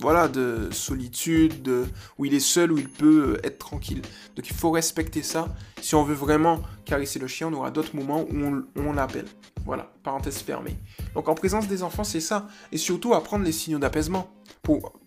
[0.00, 1.84] voilà, de solitude, de,
[2.18, 4.02] où il est seul, où il peut être tranquille.
[4.36, 5.54] Donc il faut respecter ça.
[5.80, 9.26] Si on veut vraiment caresser le chien, on aura d'autres moments où on, on l'appelle.
[9.64, 10.76] Voilà, parenthèse fermée.
[11.14, 12.48] Donc en présence des enfants, c'est ça.
[12.72, 14.30] Et surtout apprendre les signaux d'apaisement.
[14.62, 14.98] Pour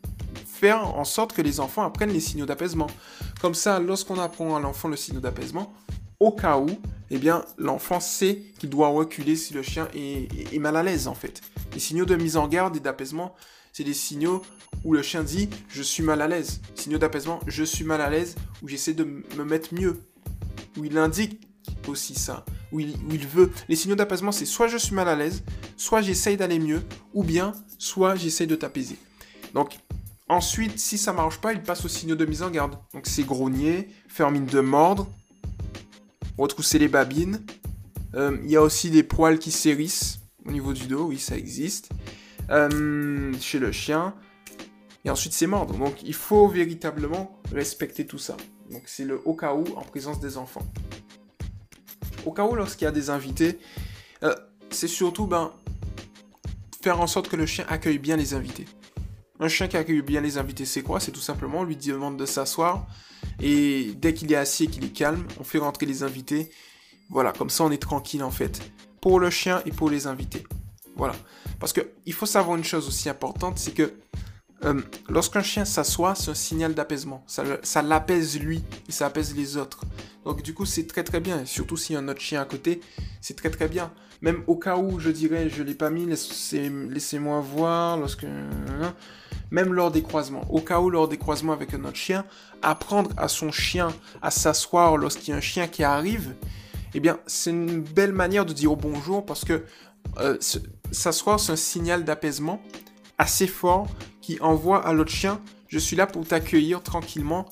[0.60, 2.88] faire en sorte que les enfants apprennent les signaux d'apaisement.
[3.42, 5.74] Comme ça, lorsqu'on apprend à l'enfant le signal d'apaisement,
[6.20, 6.68] au cas où,
[7.10, 11.14] eh bien, l'enfant sait qu'il doit reculer si le chien est, mal à l'aise, en
[11.14, 11.42] fait.
[11.74, 13.36] Les signaux de mise en garde et d'apaisement,
[13.72, 14.42] c'est des signaux
[14.84, 16.62] où le chien dit «je suis mal à l'aise».
[16.76, 20.02] Signaux d'apaisement «je suis mal à l'aise» où j'essaie de me mettre mieux.
[20.78, 21.42] Où il indique
[21.88, 23.52] aussi ça où il, veut.
[23.68, 25.44] Les signaux d'apaisement, c'est soit je suis mal à l'aise,
[25.78, 28.98] soit j'essaye d'aller mieux, ou bien soit j'essaye de t'apaiser.
[29.54, 29.80] Donc,
[30.30, 32.76] ensuite, si ça marche pas, il passe aux signaux de mise en garde.
[32.94, 35.08] Donc, c'est grogner, faire mine de mordre,
[36.38, 37.44] retrousser les babines.
[38.16, 41.38] Euh, il y a aussi des poils qui s'hérissent au niveau du dos, oui, ça
[41.38, 41.90] existe.
[42.50, 44.16] Euh, chez le chien.
[45.06, 45.78] Et ensuite, c'est mordre.
[45.78, 48.38] Donc, il faut véritablement respecter tout ça.
[48.72, 50.66] Donc, c'est le au cas où en présence des enfants
[52.26, 53.60] au cas où lorsqu'il y a des invités,
[54.24, 54.36] euh,
[54.70, 55.52] c'est surtout ben,
[56.82, 58.66] faire en sorte que le chien accueille bien les invités.
[59.42, 61.00] Un chien qui accueille bien les invités, c'est quoi?
[61.00, 62.86] C'est tout simplement, on lui demande de s'asseoir,
[63.40, 66.50] et dès qu'il est assis et qu'il est calme, on fait rentrer les invités.
[67.10, 68.62] Voilà, comme ça on est tranquille en fait.
[69.02, 70.44] Pour le chien et pour les invités.
[70.98, 71.16] Voilà.
[71.60, 73.94] Parce qu'il faut savoir une chose aussi importante, c'est que
[74.66, 77.24] euh, lorsqu'un chien s'assoit, c'est un signal d'apaisement.
[77.28, 79.86] Ça, l'apaise lui et ça apaise les autres.
[80.26, 81.46] Donc du coup, c'est très très bien.
[81.46, 82.82] surtout s'il y a un autre chien à côté,
[83.22, 83.92] c'est très très bien.
[84.22, 88.26] Même au cas où, je dirais, je l'ai pas mis, laissez-moi voir, lorsque...
[88.26, 88.94] Hein,
[89.52, 90.46] même lors des croisements.
[90.50, 92.26] Au cas où, lors des croisements avec un autre chien,
[92.62, 93.88] apprendre à son chien
[94.22, 96.36] à s'asseoir lorsqu'il y a un chien qui arrive,
[96.94, 99.64] eh bien, c'est une belle manière de dire bonjour parce que
[100.18, 100.38] euh,
[100.92, 102.62] s'asseoir, c'est un signal d'apaisement
[103.18, 103.88] assez fort
[104.30, 107.48] qui envoie à l'autre chien, je suis là pour t'accueillir tranquillement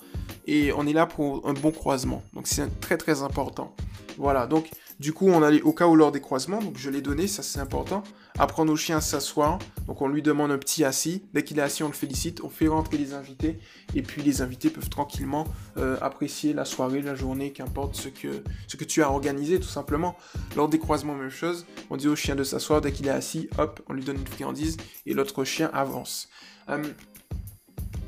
[0.45, 2.21] et on est là pour un bon croisement.
[2.35, 3.75] Donc c'est très très important.
[4.19, 7.01] Voilà, donc du coup on allait au cas où lors des croisements, donc je l'ai
[7.01, 8.03] donné, ça c'est important.
[8.37, 11.63] Apprendre au chien à s'asseoir, donc on lui demande un petit assis, dès qu'il est
[11.63, 13.57] assis on le félicite, on fait rentrer les invités,
[13.95, 15.45] et puis les invités peuvent tranquillement
[15.77, 19.67] euh, apprécier la soirée, la journée, qu'importe ce que, ce que tu as organisé tout
[19.67, 20.15] simplement.
[20.55, 23.49] Lors des croisements, même chose, on dit au chien de s'asseoir, dès qu'il est assis,
[23.57, 26.29] hop, on lui donne une friandise, et l'autre chien avance.
[26.69, 26.83] Euh,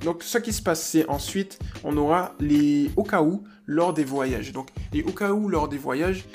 [0.02, 4.06] donc, ce qui se passe, c'est ensuite, on aura les au cas où lors des
[4.06, 4.54] voyages.
[4.54, 6.26] Donc, les au cas où lors des voyages,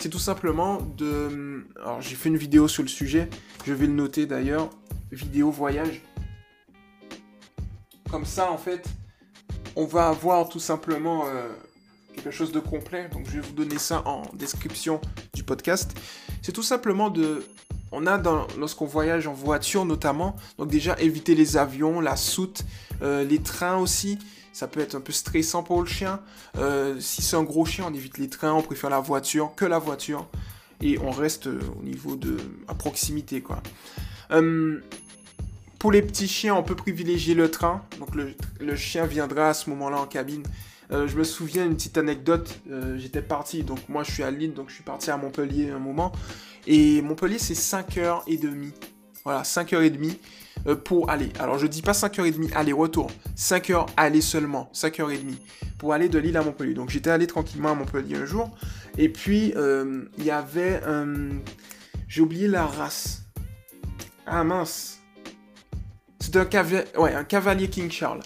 [0.00, 1.66] c'est tout simplement de.
[1.82, 3.28] Alors, j'ai fait une vidéo sur le sujet,
[3.66, 4.70] je vais le noter d'ailleurs.
[5.10, 6.02] Vidéo voyage.
[8.10, 8.86] Comme ça, en fait,
[9.74, 11.48] on va avoir tout simplement euh,
[12.14, 13.08] quelque chose de complet.
[13.08, 15.00] Donc, je vais vous donner ça en description
[15.34, 15.98] du podcast.
[16.42, 17.42] C'est tout simplement de
[17.92, 18.20] on a
[18.58, 22.64] lorsqu'on voyage en voiture notamment, donc déjà éviter les avions, la soute,
[23.02, 24.18] euh, les trains aussi.
[24.52, 26.20] Ça peut être un peu stressant pour le chien.
[26.56, 29.64] Euh, si c'est un gros chien, on évite les trains, on préfère la voiture que
[29.64, 30.26] la voiture.
[30.82, 33.62] Et on reste euh, au niveau de à proximité quoi.
[35.78, 37.82] pour les petits chiens, on peut privilégier le train.
[37.98, 40.42] Donc le chien viendra à ce moment-là en cabine.
[40.90, 42.60] Je me souviens une petite anecdote.
[42.96, 45.78] J'étais parti, donc moi je suis à Lille, donc je suis parti à Montpellier un
[45.78, 46.12] moment.
[46.68, 48.72] Et Montpellier, c'est 5h30.
[49.24, 50.16] Voilà, 5h30
[50.66, 51.30] euh, pour aller.
[51.40, 53.10] Alors, je dis pas 5h30 aller-retour.
[53.36, 54.70] 5h aller seulement.
[54.74, 55.34] 5h30
[55.78, 56.74] pour aller de Lille à Montpellier.
[56.74, 58.50] Donc, j'étais allé tranquillement à Montpellier un jour.
[58.98, 60.82] Et puis, euh, il y avait.
[62.06, 63.22] J'ai oublié la race.
[64.26, 65.00] Ah mince.
[66.20, 66.46] C'est un,
[66.98, 68.20] ouais, un cavalier King Charles.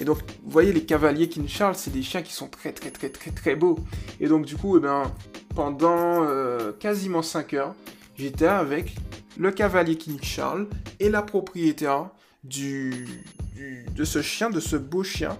[0.00, 2.90] Et donc, vous voyez, les cavaliers King Charles, c'est des chiens qui sont très, très,
[2.90, 3.78] très, très, très beaux.
[4.18, 5.12] Et donc, du coup, eh ben,
[5.54, 7.74] pendant euh, quasiment 5 heures,
[8.16, 8.96] j'étais avec
[9.36, 10.68] le cavalier King Charles
[11.00, 12.08] et la propriétaire
[12.44, 15.36] de ce chien, de ce beau chien.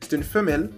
[0.00, 0.70] C'était une femelle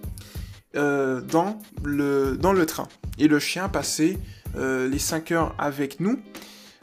[0.76, 2.86] euh, dans, le, dans le train.
[3.18, 4.18] Et le chien passait
[4.56, 6.20] euh, les 5 heures avec nous.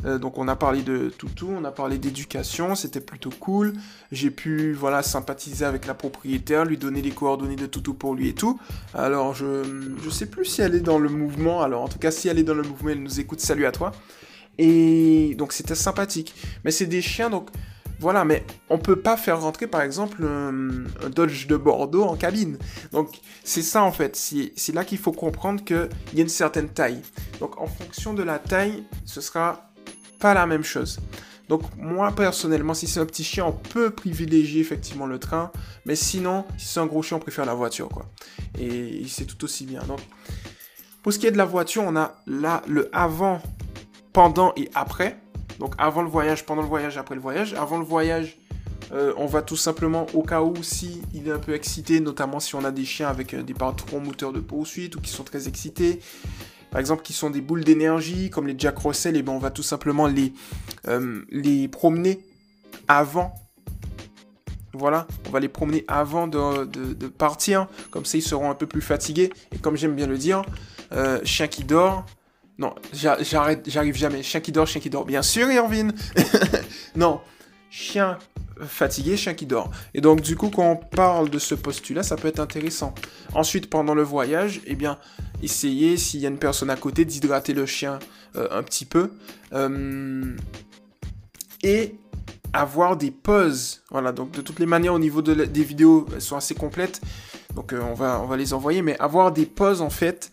[0.06, 3.74] Euh, donc on a parlé de toutou, on a parlé d'éducation, c'était plutôt cool.
[4.12, 8.30] J'ai pu voilà sympathiser avec la propriétaire, lui donner les coordonnées de toutou pour lui
[8.30, 8.60] et tout.
[8.94, 11.62] Alors je je sais plus si elle est dans le mouvement.
[11.62, 13.40] Alors en tout cas si elle est dans le mouvement, elle nous écoute.
[13.40, 13.92] Salut à toi.
[14.58, 16.34] Et donc c'était sympathique.
[16.64, 17.50] Mais c'est des chiens donc
[18.00, 22.58] voilà, mais on peut pas faire rentrer par exemple un, Dodge de Bordeaux en cabine.
[22.94, 26.70] Donc c'est ça en fait, c'est là qu'il faut comprendre qu'il y a une certaine
[26.70, 27.02] taille.
[27.42, 29.69] Donc en fonction de la taille, ce sera
[30.20, 31.00] pas la même chose.
[31.48, 35.52] Donc moi personnellement, si c'est un petit chien, on peut privilégier effectivement le train,
[35.86, 37.90] mais sinon, si c'est un gros chien, on préfère la voiture.
[38.60, 39.82] Et c'est tout aussi bien.
[39.84, 40.00] Donc
[41.02, 43.42] pour ce qui est de la voiture, on a là le avant,
[44.14, 45.18] pendant et après.
[45.60, 47.54] Donc avant le voyage, pendant le voyage, après le voyage.
[47.56, 48.38] Avant le voyage,
[48.92, 52.40] euh, on va tout simplement au cas où si il est un peu excité, notamment
[52.40, 55.24] si on a des chiens avec euh, des patrons moteurs de poursuite ou qui sont
[55.24, 56.00] très excités,
[56.72, 59.52] par exemple, qui sont des boules d'énergie, comme les Jack Russell, et ben on va
[59.52, 60.34] tout simplement les,
[60.88, 62.20] euh, les promener
[62.88, 63.34] avant.
[64.74, 68.82] Voilà, on va les promener avant de, partir, comme ça ils seront un peu plus
[68.82, 69.32] fatigués.
[69.54, 70.44] Et comme j'aime bien le dire,
[70.92, 72.06] euh, chien qui dort,
[72.60, 74.22] non, j'arrête, j'arrive jamais.
[74.22, 75.06] Chien qui dort, chien qui dort.
[75.06, 75.94] Bien sûr, Irvine.
[76.96, 77.22] non,
[77.70, 78.18] chien
[78.66, 79.72] fatigué, chien qui dort.
[79.94, 82.94] Et donc, du coup, quand on parle de ce postulat, ça peut être intéressant.
[83.34, 84.98] Ensuite, pendant le voyage, eh bien,
[85.42, 88.00] essayez, s'il y a une personne à côté, d'hydrater le chien
[88.36, 89.12] euh, un petit peu.
[89.54, 90.36] Euh,
[91.64, 91.96] et
[92.54, 93.84] avoir des pauses.
[93.92, 97.02] Voilà, donc de toutes les manières, au niveau des vidéos, elles sont assez complètes.
[97.56, 98.82] Donc, euh, on, va, on va les envoyer.
[98.82, 100.32] Mais avoir des pauses, en fait,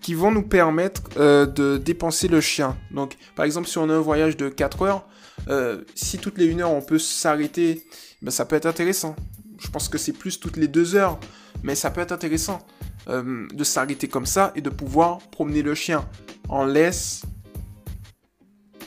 [0.00, 2.76] qui vont nous permettre de dépenser le chien.
[2.92, 5.04] Donc, par exemple, si on a un voyage de 4 heures,
[5.48, 7.84] euh, si toutes les 1 heure on peut s'arrêter,
[8.22, 9.16] ben, ça peut être intéressant.
[9.58, 11.18] Je pense que c'est plus toutes les 2 heures,
[11.62, 12.58] mais ça peut être intéressant
[13.08, 16.06] euh, de s'arrêter comme ça et de pouvoir promener le chien
[16.48, 17.22] en laisse.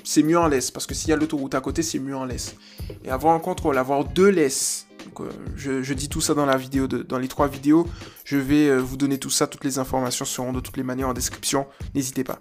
[0.04, 2.26] C'est mieux en laisse, parce que s'il y a l'autoroute à côté, c'est mieux en
[2.26, 2.56] laisse.
[3.04, 4.88] Et avoir un contrôle, avoir deux laisses.
[5.20, 7.88] Euh, je, dis tout ça dans la vidéo, dans les trois vidéos.
[8.24, 11.14] Je vais vous donner tout ça, toutes les informations seront de toutes les manières en
[11.14, 11.68] description.
[11.96, 12.40] N'hésitez pas.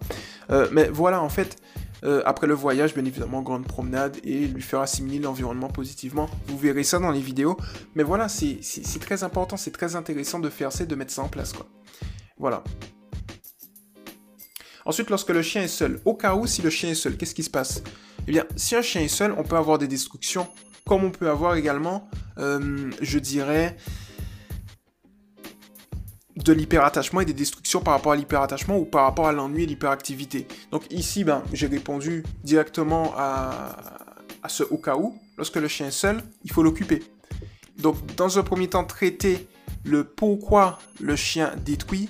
[0.73, 1.57] mais voilà, en fait,
[2.05, 6.29] euh, après le voyage, bien évidemment, grande promenade et lui faire assimiler l'environnement positivement.
[6.47, 7.57] Vous verrez ça dans les vidéos.
[7.95, 8.61] Mais voilà, c'est
[9.01, 11.53] très important, c'est très intéressant de faire ça de mettre ça en place.
[11.53, 11.67] Quoi.
[12.39, 12.65] Voilà.
[14.87, 17.35] Ensuite, lorsque le chien est seul, au cas où si le chien est seul, qu'est-ce
[17.35, 17.83] qui se passe?
[18.27, 20.49] Eh bien, si un chien est seul, on peut avoir des destructions,
[20.87, 22.09] comme on peut avoir également,
[22.39, 23.77] euh, je dirais,
[26.45, 29.67] de l'hyperattachement et des destructions par rapport à l'hyperattachement ou par rapport à l'ennui et
[29.67, 30.47] l'hyperactivité.
[30.71, 33.77] Donc ici, ben, j'ai répondu directement à,
[34.49, 35.19] ce au cas où.
[35.37, 37.03] Lorsque le chien est seul, il faut l'occuper.
[37.79, 39.49] Donc dans un premier temps, traiter
[39.85, 42.09] le pourquoi le chien détruit.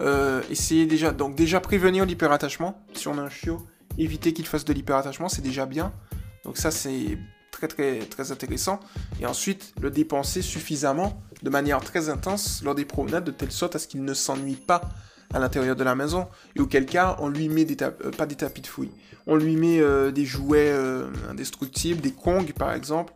[0.00, 2.80] Euh, essayer déjà, donc déjà prévenir l'hyperattachement.
[2.94, 3.58] Si on a un chiot,
[3.98, 5.92] éviter qu'il fasse de l'hyperattachement, c'est déjà bien.
[6.44, 7.18] Donc ça, c'est
[7.50, 8.78] très très très intéressant.
[9.20, 13.76] Et ensuite, le dépenser suffisamment, de manière très intense, lors des promenades, de telle sorte
[13.76, 14.82] à ce qu'il ne s'ennuie pas
[15.32, 16.26] à l'intérieur de la maison.
[16.56, 18.90] Et auquel cas, on lui met des euh, pas des tapis de fouille,
[19.26, 23.12] on lui met euh, des jouets euh, indestructibles, des kongs par exemple.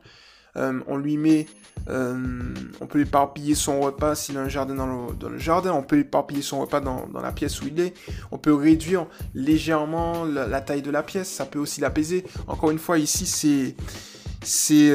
[0.54, 1.46] on lui met,
[1.88, 4.86] on peut éparpiller son repas s'il a un jardin dans
[5.30, 7.94] le, jardin, on peut éparpiller son repas dans, la pièce où il est,
[8.30, 12.24] on peut réduire légèrement la taille de la pièce, ça peut aussi l'apaiser.
[12.46, 13.74] Encore une fois, ici, c'est
[14.44, 14.90] c'est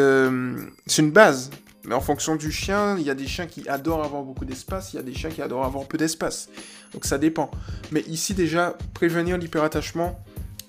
[1.02, 1.50] une base.
[1.88, 4.92] Mais en fonction du chien, il y a des chiens qui adorent avoir beaucoup d'espace,
[4.92, 6.50] il y a des chiens qui adorent avoir peu d'espace.
[6.94, 7.50] Donc ça dépend.
[7.94, 10.20] Mais ici déjà, prévenir l'hyperattachement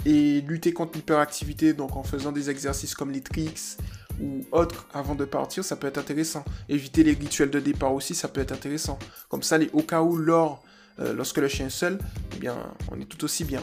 [0.06, 3.78] et lutter contre l'hyperactivité, donc en faisant des exercices comme les tricks
[4.22, 6.44] ou autres avant de partir, ça peut être intéressant.
[6.68, 8.96] Éviter les rituels de départ aussi, ça peut être intéressant.
[9.28, 10.54] Comme ça, les, au cas où, euh,
[11.14, 11.98] lorsque le chien est seul,
[12.36, 12.54] eh bien,
[12.92, 13.62] on est tout aussi bien.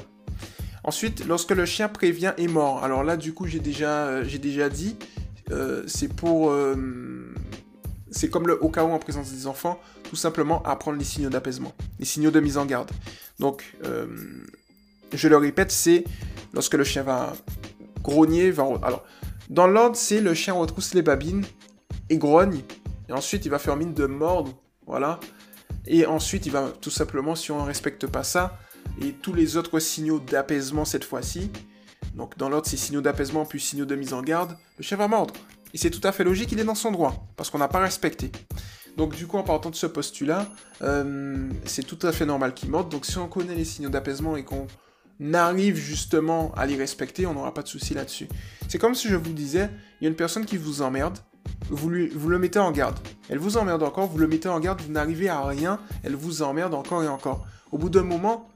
[0.84, 2.84] Ensuite, lorsque le chien prévient est mort.
[2.84, 4.98] Alors là, du coup, j'ai déjà, euh, j'ai déjà dit,
[5.52, 6.52] euh, c'est pour...
[6.52, 6.76] Euh,
[8.12, 11.30] c'est comme le au cas où en présence des enfants, tout simplement apprendre les signaux
[11.30, 12.90] d'apaisement, les signaux de mise en garde.
[13.40, 13.76] Donc,
[15.12, 16.06] je le répète, c'est
[16.54, 17.34] lorsque le chien va
[18.02, 18.64] grogner, va...
[18.84, 19.04] Alors,
[19.50, 21.44] dans l'ordre, c'est le chien retrousse les babines
[22.10, 22.62] et grogne,
[23.10, 24.54] et ensuite il va faire mine de mordre,
[24.88, 25.20] voilà.
[25.88, 28.58] Et ensuite, il va tout simplement, si on ne respecte pas ça,
[29.02, 31.52] et tous les autres signaux d'apaisement cette fois-ci.
[32.16, 34.58] Donc dans l'ordre, c'est signaux d'apaisement puis signaux de mise en garde.
[34.78, 35.34] Le chien va mordre.
[35.74, 37.80] Et c'est tout à fait logique, il est dans son droit, parce qu'on n'a pas
[37.80, 38.32] respecté.
[38.96, 40.48] Donc du coup, en partant de ce postulat,
[40.82, 42.90] euh, c'est tout à fait normal qu'il morde.
[42.90, 44.68] Donc si on connaît les signaux d'apaisement et qu'on
[45.34, 48.30] arrive justement à les respecter, on n'aura pas de souci là-dessus.
[48.70, 51.18] C'est comme si je vous disais, il y a une personne qui vous emmerde,
[51.70, 52.98] vous, lui, vous le mettez en garde.
[53.30, 56.42] Elle vous emmerde encore, vous le mettez en garde, vous n'arrivez à rien, elle vous
[56.42, 57.46] emmerde encore et encore.
[57.74, 58.50] Au bout d'un moment,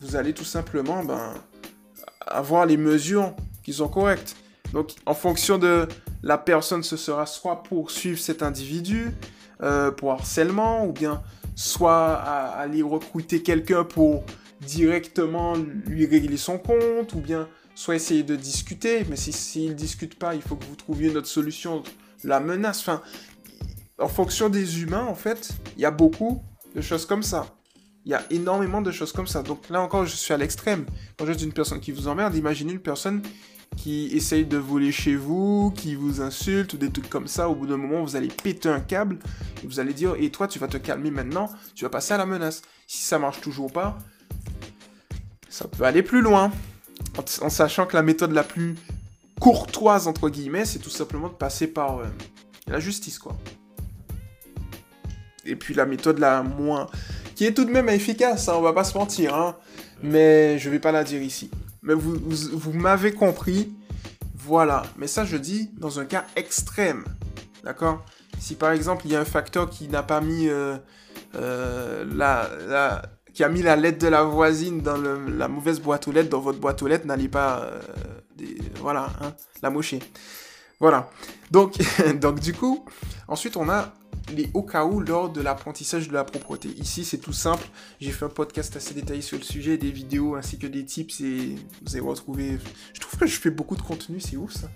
[0.00, 1.32] vous allez tout simplement ben,
[2.26, 4.36] avoir les mesures qui sont correctes.
[4.72, 5.88] Donc en fonction de
[6.22, 9.12] la personne, ce sera soit poursuivre cet individu
[9.62, 11.22] euh, pour harcèlement, ou bien
[11.54, 14.24] soit aller recruter quelqu'un pour
[14.60, 15.54] directement
[15.86, 20.34] lui régler son compte, ou bien soit essayer de discuter, mais s'il ne discute pas,
[20.34, 21.82] il faut que vous trouviez notre solution,
[22.24, 22.80] la menace.
[22.80, 23.02] Enfin,
[23.98, 26.42] en fonction des humains, en fait, il y a beaucoup
[26.74, 27.46] de choses comme ça.
[28.06, 29.42] Il y a énormément de choses comme ça.
[29.42, 30.86] Donc là encore, je suis à l'extrême.
[31.18, 33.20] Quand je dis une personne qui vous emmerde, imaginez une personne
[33.76, 37.48] qui essaye de voler chez vous, qui vous insulte ou des trucs comme ça.
[37.48, 39.18] Au bout d'un moment, vous allez péter un câble
[39.62, 42.16] et vous allez dire Et toi, tu vas te calmer maintenant, tu vas passer à
[42.16, 42.62] la menace.
[42.86, 43.98] Si ça marche toujours pas,
[45.48, 46.52] ça peut aller plus loin.
[47.18, 48.76] En, sachant que la méthode la plus
[49.40, 52.06] courtoise, entre guillemets, c'est tout simplement de passer par euh,
[52.68, 53.36] la justice, quoi.
[55.44, 56.88] Et puis la méthode la moins
[57.36, 59.56] qui est tout de même efficace, hein, on va pas se mentir, hein,
[60.02, 61.50] mais je vais pas la dire ici.
[61.82, 63.72] Mais vous, vous, m'avez compris,
[64.34, 64.82] voilà.
[64.96, 67.04] Mais ça, je dis dans un cas extrême,
[67.62, 68.04] d'accord?
[68.40, 70.76] Si par exemple, il y a un facteur qui n'a pas mis euh,
[71.36, 73.02] euh, la,
[73.34, 76.40] qui a mis la lettre de la voisine dans la mauvaise boîte aux lettres, dans
[76.40, 77.80] votre boîte aux lettres, n'allez pas, euh,
[78.80, 80.00] voilà, hein, la mocher.
[80.80, 81.10] Voilà.
[81.50, 81.74] Donc,
[82.20, 82.84] donc du coup,
[83.28, 83.92] ensuite on a
[84.34, 86.68] les au cas où lors de l'apprentissage de la propreté.
[86.68, 87.66] Ici, c'est tout simple.
[88.00, 91.20] J'ai fait un podcast assez détaillé sur le sujet, des vidéos ainsi que des tips
[91.20, 92.58] et vous allez retrouver.
[92.92, 94.70] Je trouve que je fais beaucoup de contenu, c'est ouf ça.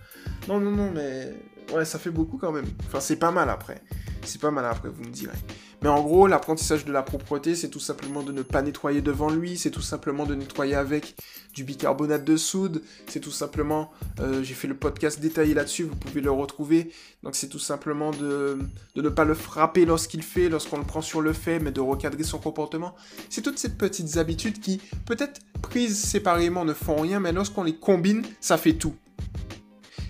[0.48, 1.34] Non, non, non, mais
[1.72, 2.66] ouais, ça fait beaucoup quand même.
[2.86, 3.82] Enfin, c'est pas mal après.
[4.24, 5.36] C'est pas mal après, vous me direz.
[5.82, 9.30] Mais en gros, l'apprentissage de la propreté, c'est tout simplement de ne pas nettoyer devant
[9.30, 11.16] lui, c'est tout simplement de nettoyer avec
[11.54, 15.96] du bicarbonate de soude, c'est tout simplement, euh, j'ai fait le podcast détaillé là-dessus, vous
[15.96, 18.58] pouvez le retrouver, donc c'est tout simplement de,
[18.94, 22.24] ne pas le frapper lorsqu'il fait, lorsqu'on le prend sur le fait, mais de recadrer
[22.24, 22.94] son comportement.
[23.30, 27.76] C'est toutes ces petites habitudes qui, peut-être prises séparément, ne font rien, mais lorsqu'on les
[27.76, 28.94] combine, ça fait tout.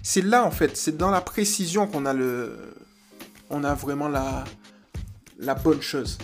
[0.02, 2.74] C'est là, en fait, c'est dans la précision qu'on a le...
[3.52, 4.44] On a vraiment la,
[5.40, 6.18] la bonne chose.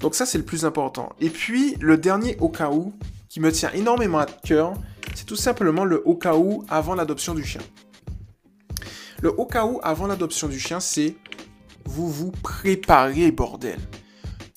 [0.00, 1.14] Donc ça, c'est le plus important.
[1.20, 2.92] Et puis, le dernier au cas où,
[3.28, 4.74] qui me tient énormément à cœur,
[5.14, 7.62] c'est tout simplement le au cas où avant l'adoption du chien.
[9.22, 11.14] Le au cas où avant l'adoption du chien, c'est
[11.84, 13.78] vous vous préparez, bordel.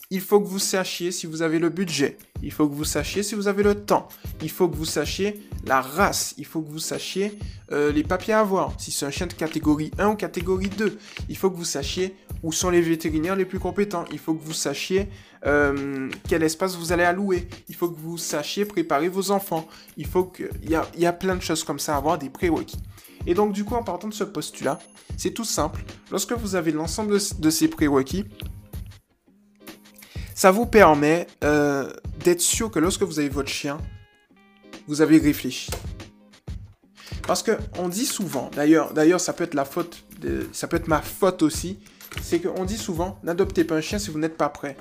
[0.09, 2.17] Il faut que vous sachiez si vous avez le budget.
[2.43, 4.07] Il faut que vous sachiez si vous avez le temps.
[4.41, 6.33] Il faut que vous sachiez la race.
[6.38, 7.38] Il faut que vous sachiez
[7.71, 8.73] euh, les papiers à avoir.
[8.79, 10.97] Si c'est un chien de catégorie 1 ou catégorie 2.
[11.29, 14.05] Il faut que vous sachiez où sont les vétérinaires les plus compétents.
[14.11, 15.09] Il faut que vous sachiez
[15.45, 17.47] euh, quel espace vous allez allouer.
[17.69, 19.67] Il faut que vous sachiez préparer vos enfants.
[19.97, 20.43] Il faut que...
[20.61, 22.79] Il y a, plein de choses comme ça à avoir, des prérequis.
[23.25, 24.77] Et donc du coup, en partant de ce postulat,
[25.17, 25.83] c'est tout simple.
[26.11, 28.25] Lorsque vous avez l'ensemble de, de ces prérequis,
[30.36, 31.89] ça vous permet euh,
[32.26, 33.78] d'être sûr que lorsque vous avez votre chien,
[34.88, 35.69] vous avez réfléchi?
[37.28, 40.78] Parce que on dit souvent, d'ailleurs, d'ailleurs, ça peut être la faute, de, ça peut
[40.78, 41.80] être ma faute aussi,
[42.21, 44.76] c'est qu'on dit souvent, n'adoptez pas un chien si vous n'êtes pas prêt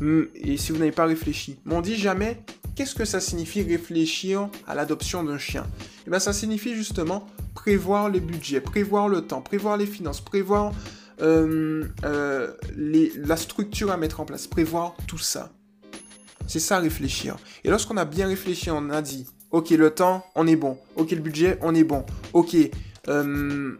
[0.00, 1.58] hmm, et si vous n'avez pas réfléchi.
[1.66, 2.42] Mais on dit jamais,
[2.74, 5.66] qu'est-ce que ça signifie réfléchir à l'adoption d'un chien?
[6.06, 10.72] Eh bien, ça signifie justement prévoir les budgets, prévoir le temps, prévoir les finances, prévoir
[11.20, 15.50] euh, euh, la structure à mettre en place, prévoir tout ça.
[16.48, 17.36] C'est ça réfléchir.
[17.62, 20.78] Et lorsqu'on a bien réfléchi, on a dit, ok le temps, on est bon.
[20.96, 22.04] Ok le budget, on est bon.
[22.32, 22.56] Ok
[23.08, 23.78] euh,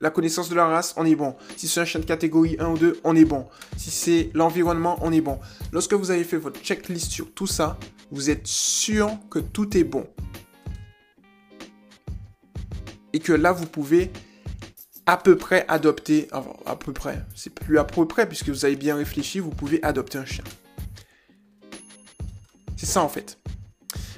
[0.00, 1.36] la connaissance de la race, on est bon.
[1.56, 3.46] Si c'est un chien de catégorie 1 ou 2, on est bon.
[3.76, 5.38] Si c'est l'environnement, on est bon.
[5.72, 7.78] Lorsque vous avez fait votre checklist sur tout ça,
[8.10, 10.06] vous êtes sûr que tout est bon.
[13.12, 14.10] Et que là, vous pouvez
[15.06, 16.28] à peu près adopter,
[16.66, 19.82] à peu près, c'est plus à peu près, puisque vous avez bien réfléchi, vous pouvez
[19.84, 20.44] adopter un chien.
[22.76, 23.38] C'est ça en fait.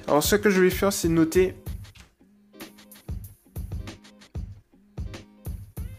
[0.07, 1.55] Alors ce que je vais faire, c'est noter,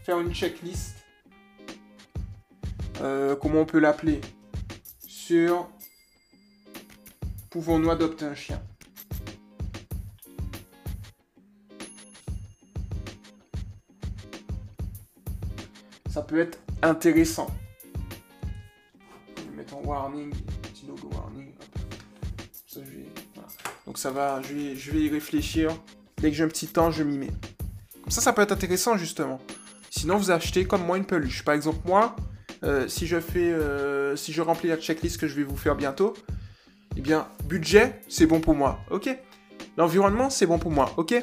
[0.03, 0.95] faire une checklist,
[3.01, 4.21] euh, comment on peut l'appeler,
[5.07, 5.69] sur
[7.49, 8.61] pouvons-nous adopter un chien.
[16.19, 17.47] ça peut être intéressant.
[19.37, 20.33] Je vais mettre en warning,
[23.99, 25.75] ça va, je vais, je vais y réfléchir.
[26.21, 27.31] Dès que j'ai un petit temps, je m'y mets.
[28.01, 29.39] Comme ça, ça peut être intéressant justement.
[29.89, 31.43] Sinon, vous achetez comme moi une peluche.
[31.43, 32.15] Par exemple, moi,
[32.63, 35.75] euh, si je fais, euh, si je remplis la checklist que je vais vous faire
[35.75, 36.13] bientôt,
[36.95, 39.09] eh bien, budget, c'est bon pour moi, ok.
[39.77, 41.15] L'environnement, c'est bon pour moi, ok.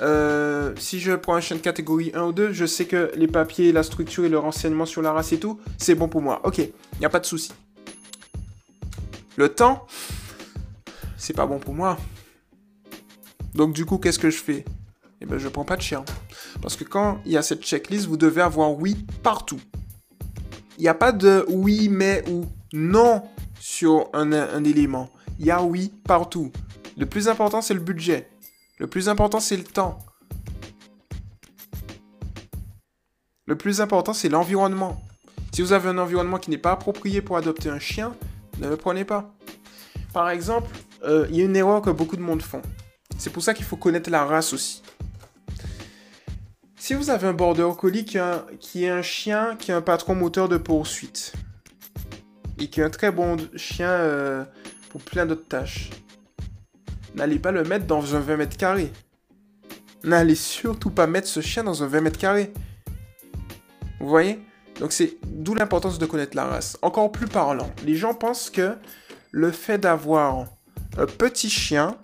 [0.00, 3.28] Euh, si je prends un chien de catégorie 1 ou 2, je sais que les
[3.28, 6.40] papiers, la structure et le renseignement sur la race et tout, c'est bon pour moi,
[6.44, 6.58] ok.
[6.58, 7.52] Il n'y a pas de souci.
[9.36, 9.86] Le temps,
[11.24, 11.96] c'est pas bon pour moi.
[13.54, 14.64] Donc du coup, qu'est-ce que je fais?
[15.22, 16.04] Eh ben, je prends pas de chien.
[16.60, 19.60] Parce que quand il y a cette checklist, vous devez avoir oui partout.
[20.76, 22.44] Il n'y a pas de oui mais ou
[22.74, 23.22] non
[23.58, 25.08] sur un, un élément.
[25.38, 26.52] Il y a oui partout.
[26.98, 28.28] Le plus important, c'est le budget.
[28.78, 29.98] Le plus important, c'est le temps.
[33.46, 35.00] Le plus important, c'est l'environnement.
[35.52, 38.14] Si vous avez un environnement qui n'est pas approprié pour adopter un chien,
[38.58, 39.32] ne le prenez pas.
[40.12, 40.70] Par exemple,
[41.04, 42.62] euh, il y a une erreur que beaucoup de monde font.
[43.18, 44.82] C'est pour ça qu'il faut connaître la race aussi.
[46.76, 50.48] Si vous avez un border collie qui, est un chien qui a un patron moteur
[50.48, 51.32] de poursuite
[52.58, 54.44] et qui est un très bon chien euh,
[54.90, 55.90] pour plein d'autres tâches,
[57.14, 58.92] n'allez pas le mettre dans un 20 mètres carrés.
[60.02, 62.52] N'allez surtout pas mettre ce chien dans un 20 mètres carrés.
[64.00, 64.40] Vous voyez?
[64.78, 66.76] Donc c'est d'où l'importance de connaître la race.
[66.82, 68.76] Encore plus parlant, les gens pensent que
[69.30, 70.48] le fait d'avoir
[71.02, 71.98] petit chien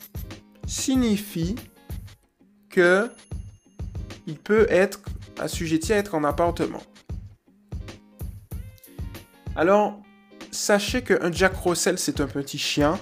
[0.66, 1.57] signifie
[2.68, 3.11] que
[4.26, 5.01] il peut être
[5.38, 6.82] assujetti à être en appartement.
[9.57, 10.01] Alors,
[10.51, 12.99] sachez qu'un Jack Russell, c'est un petit chien,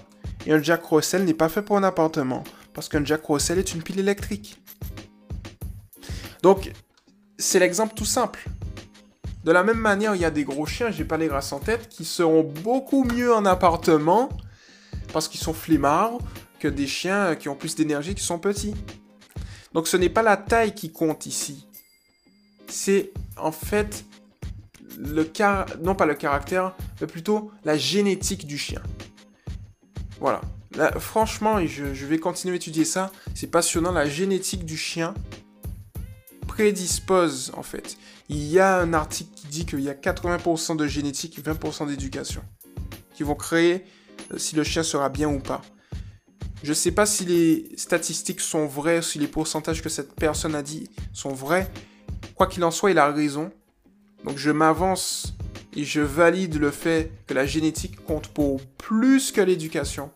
[0.46, 3.74] et un Jack Russell n'est pas fait pour un appartement, parce qu'un Jack Russell est
[3.74, 4.60] une pile électrique.
[6.42, 6.72] Donc,
[7.38, 8.48] c'est l'exemple tout simple.
[9.44, 11.58] De la même manière, il y a des gros chiens, j'ai pas les grâces en
[11.58, 14.30] tête, qui seront beaucoup mieux en appartement,
[15.12, 16.18] parce qu'ils sont flemmards,
[16.58, 18.74] que des chiens qui ont plus d'énergie qui sont petits.
[19.72, 21.66] Donc ce n'est pas la taille qui compte ici.
[22.68, 24.04] C'est en fait
[24.98, 25.66] le car...
[25.82, 28.82] non pas le caractère, mais plutôt la génétique du chien.
[30.20, 30.40] Voilà.
[30.98, 33.92] franchement, et je, vais continuer à étudier ça, c'est passionnant.
[33.92, 35.14] La génétique du chien
[36.48, 37.96] prédispose, en fait.
[38.28, 41.86] Il y a un article qui dit qu'il y a 80% de génétique et 20%
[41.86, 42.42] d'éducation
[43.14, 43.97] qui vont créer euh,
[44.36, 45.62] si le chien sera bien ou pas.
[46.62, 50.54] Je ne sais pas si les statistiques sont vraies, si les pourcentages que cette personne
[50.54, 51.70] a dit sont vrais.
[52.34, 53.50] Quoi qu'il en soit, il a raison.
[54.24, 55.34] Donc je m'avance
[55.74, 60.10] et je valide le fait que la génétique compte pour plus que l'éducation.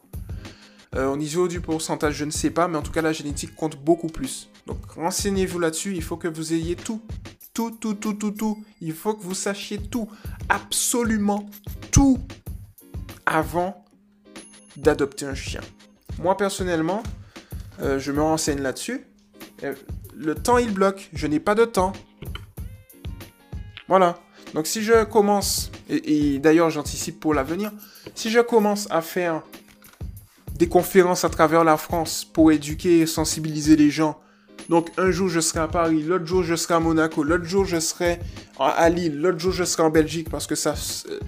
[0.95, 3.55] Euh, au niveau du pourcentage, je ne sais pas, mais en tout cas, la génétique
[3.55, 4.49] compte beaucoup plus.
[4.67, 7.01] Donc renseignez-vous là-dessus, il faut que vous ayez tout.
[7.55, 8.65] Tout, tout, tout, tout, tout.
[8.81, 10.09] Il faut que vous sachiez tout.
[10.49, 11.49] Absolument
[11.91, 12.19] tout.
[13.27, 13.82] Avant
[14.77, 15.61] d'adopter un chien.
[16.19, 17.03] Moi, personnellement,
[17.81, 19.07] euh, je me renseigne là-dessus.
[19.65, 19.75] Euh,
[20.17, 21.11] le temps, il bloque.
[21.13, 21.93] Je n'ai pas de temps.
[23.89, 24.19] Voilà.
[24.55, 27.73] Donc, si je commence, et, d'ailleurs, j'anticipe pour l'avenir,
[28.15, 29.43] si je commence à faire
[30.55, 34.21] des conférences à travers la France pour éduquer et sensibiliser les gens,
[34.69, 37.65] donc un jour je serai à Paris, l'autre jour je serai à Monaco, l'autre jour
[37.65, 38.21] je serai
[38.61, 40.75] à Lille, l'autre jour je serai en Belgique parce que ça,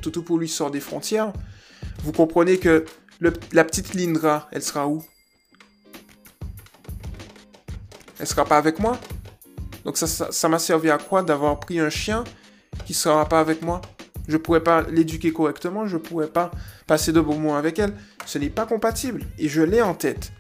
[0.03, 1.33] tout pour lui sort des frontières.
[2.05, 2.85] Vous comprenez que
[3.21, 5.05] la petite Lindra, elle sera où?
[8.19, 8.99] Elle sera pas avec moi?
[9.85, 12.25] Donc ça m'a servi à quoi d'avoir pris un chien
[12.87, 13.81] qui sera pas avec moi?
[14.27, 16.51] Je pourrais pas l'éduquer correctement, je pourrais pas
[16.87, 17.95] passer de bons moments avec elle.
[18.25, 20.33] Ce n'est pas compatible et je l'ai en tête.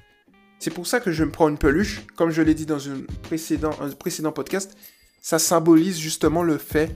[0.59, 2.79] C'est pour ça que je me prends une peluche, comme je l'ai dit dans
[3.23, 4.75] précédent, un précédent podcast.
[5.21, 6.95] Ça symbolise justement le fait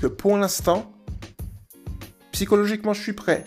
[0.00, 0.92] que pour l'instant,
[2.30, 3.44] psychologiquement, je suis prêt.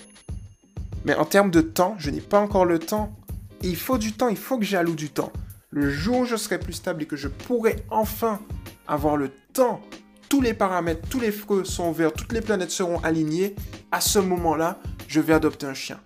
[1.06, 3.16] Mais en termes de temps, je n'ai pas encore le temps.
[3.62, 5.32] Il faut du temps, il faut que j'alloue du temps.
[5.70, 8.40] Le jour où je serai plus stable et que je pourrai enfin
[8.88, 9.82] avoir le temps,
[10.30, 13.56] tous les paramètres, tous les feux sont verts, toutes les planètes seront alignées,
[13.92, 16.00] à ce moment-là, je vais adopter un chien.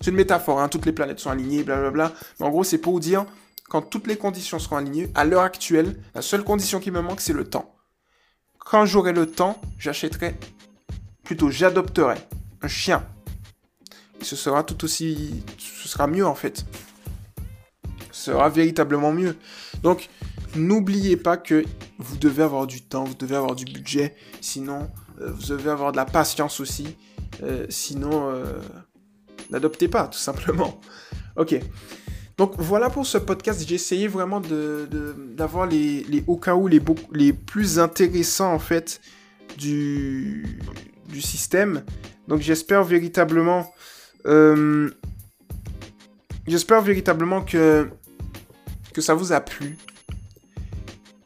[0.00, 2.12] C'est une métaphore, hein, toutes les planètes sont alignées, blablabla.
[2.40, 3.24] Mais en gros, c'est pour dire,
[3.68, 7.20] quand toutes les conditions seront alignées, à l'heure actuelle, la seule condition qui me manque,
[7.20, 7.74] c'est le temps.
[8.58, 10.34] Quand j'aurai le temps, j'achèterai,
[11.22, 12.16] plutôt j'adopterai
[12.62, 13.06] un chien
[14.22, 15.42] ce sera tout aussi...
[15.58, 16.64] Ce sera mieux en fait.
[18.10, 19.36] Ce sera véritablement mieux.
[19.82, 20.08] Donc,
[20.54, 21.64] n'oubliez pas que
[21.98, 25.92] vous devez avoir du temps, vous devez avoir du budget, sinon euh, vous devez avoir
[25.92, 26.96] de la patience aussi,
[27.42, 28.44] euh, sinon euh,
[29.50, 30.80] n'adoptez pas tout simplement.
[31.34, 31.58] Ok.
[32.36, 36.68] Donc voilà pour ce podcast, j'ai essayé vraiment d'avoir de, les, les au cas où
[36.68, 39.00] les, plus intéressants en fait
[39.56, 40.60] du,
[41.08, 41.84] du système.
[42.28, 43.72] Donc j'espère véritablement
[44.26, 44.90] euh,
[46.46, 47.88] j'espère véritablement que,
[48.92, 49.76] que ça vous a plu.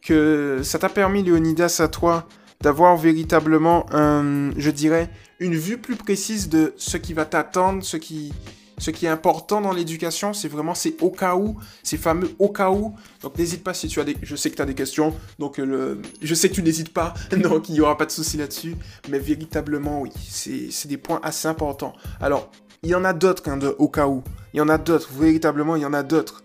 [0.03, 2.29] Que ça t'a permis, Léonidas, à toi,
[2.61, 8.33] d'avoir véritablement, je dirais, une vue plus précise de ce qui va t'attendre, ce qui,
[8.79, 12.49] ce qui est important dans l'éducation, c'est vraiment ces au cas où, ces fameux au
[12.49, 12.95] cas où.
[13.23, 14.17] Donc n'hésite pas si tu as des...
[14.23, 16.01] Je sais que tu as des questions, donc le...
[16.21, 18.77] je sais que tu n'hésites pas, donc il n'y aura pas de souci là-dessus.
[19.09, 21.95] Mais véritablement, oui, c'est des points assez importants.
[22.21, 22.51] Alors,
[22.83, 24.23] il y en a d'autres hein, au cas où.
[24.53, 26.43] Il y en a d'autres, véritablement, il y en a d'autres.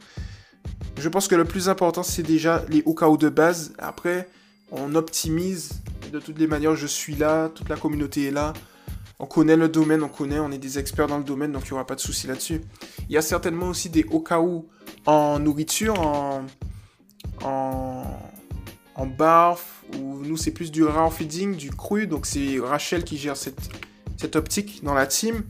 [0.97, 3.73] Je pense que le plus important, c'est déjà les au cas où de base.
[3.77, 4.27] Après,
[4.71, 5.81] on optimise.
[6.11, 8.53] De toutes les manières, je suis là, toute la communauté est là
[9.21, 11.67] on connaît le domaine, on connaît, on est des experts dans le domaine, donc il
[11.67, 12.61] n'y aura pas de souci là-dessus.
[13.07, 14.67] Il y a certainement aussi des au cas où
[15.05, 16.43] en nourriture, en,
[17.43, 18.03] en,
[18.95, 23.17] en barf, ou nous c'est plus du raw feeding, du cru, donc c'est Rachel qui
[23.17, 23.69] gère cette,
[24.17, 25.43] cette optique dans la team.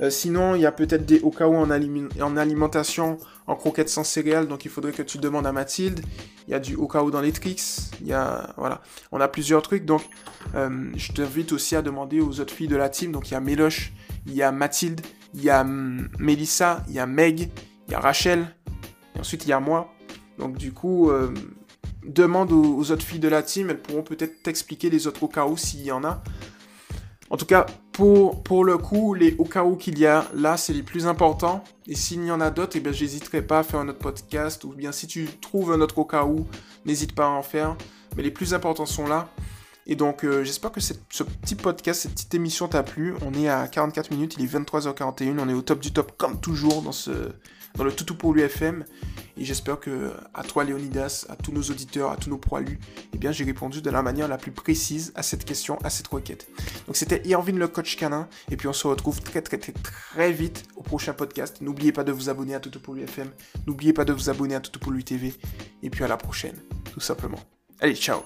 [0.00, 3.88] Euh, sinon, il y a peut-être des au cas où en, en, alimentation, en croquettes
[3.88, 6.00] sans céréales, donc il faudrait que tu demandes à Mathilde.
[6.48, 7.62] Il y a du où dans les tricks.
[8.00, 8.82] Il y a, voilà,
[9.12, 9.84] on a plusieurs trucs.
[9.84, 10.02] Donc,
[10.54, 13.12] euh, je t'invite aussi à demander aux autres filles de la team.
[13.12, 13.92] Donc, il y a Méloche,
[14.26, 15.00] il y a Mathilde,
[15.34, 17.50] il y a hum, Mélissa, il y a Meg,
[17.88, 18.54] il y a Rachel,
[19.14, 19.92] et ensuite il y a moi.
[20.38, 21.32] Donc, du coup, euh,
[22.04, 23.70] demande aux, aux, autres filles de la team.
[23.70, 26.22] Elles pourront peut-être t'expliquer les autres où s'il y en a.
[27.32, 30.74] En tout cas, pour, le coup, les au cas où qu'il y a, là, c'est
[30.74, 31.64] les plus importants.
[31.86, 34.64] Et s'il y en a d'autres, eh bien, j'hésiterai pas à faire un autre podcast.
[34.64, 36.46] Ou bien si tu trouves un autre au cas où,
[36.84, 37.74] n'hésite pas à en faire.
[38.18, 39.30] Mais les plus importants sont là.
[39.86, 43.14] Et donc, euh, j'espère que ce petit podcast, cette petite émission t'a plu.
[43.22, 45.38] On est à 44 minutes, il est 23h41.
[45.40, 47.12] On est au top du top, comme toujours, dans, ce,
[47.74, 48.84] dans le Toutou pour l'UFM.
[49.36, 52.78] Et j'espère que à toi Léonidas, à tous nos auditeurs, à tous nos proilus,
[53.14, 56.06] eh bien j'ai répondu de la manière la plus précise à cette question, à cette
[56.08, 56.48] requête.
[56.86, 60.32] Donc c'était Irvin le coach canin, et puis on se retrouve très très très très
[60.32, 61.58] vite au prochain podcast.
[61.60, 63.30] N'oubliez pas de vous abonner à Toutou pour l'UFM,
[63.66, 65.34] n'oubliez pas de vous abonner à Toutou pour l'UTV,
[65.82, 66.56] et puis à la prochaine,
[66.92, 67.38] tout simplement.
[67.80, 68.22] Allez, ciao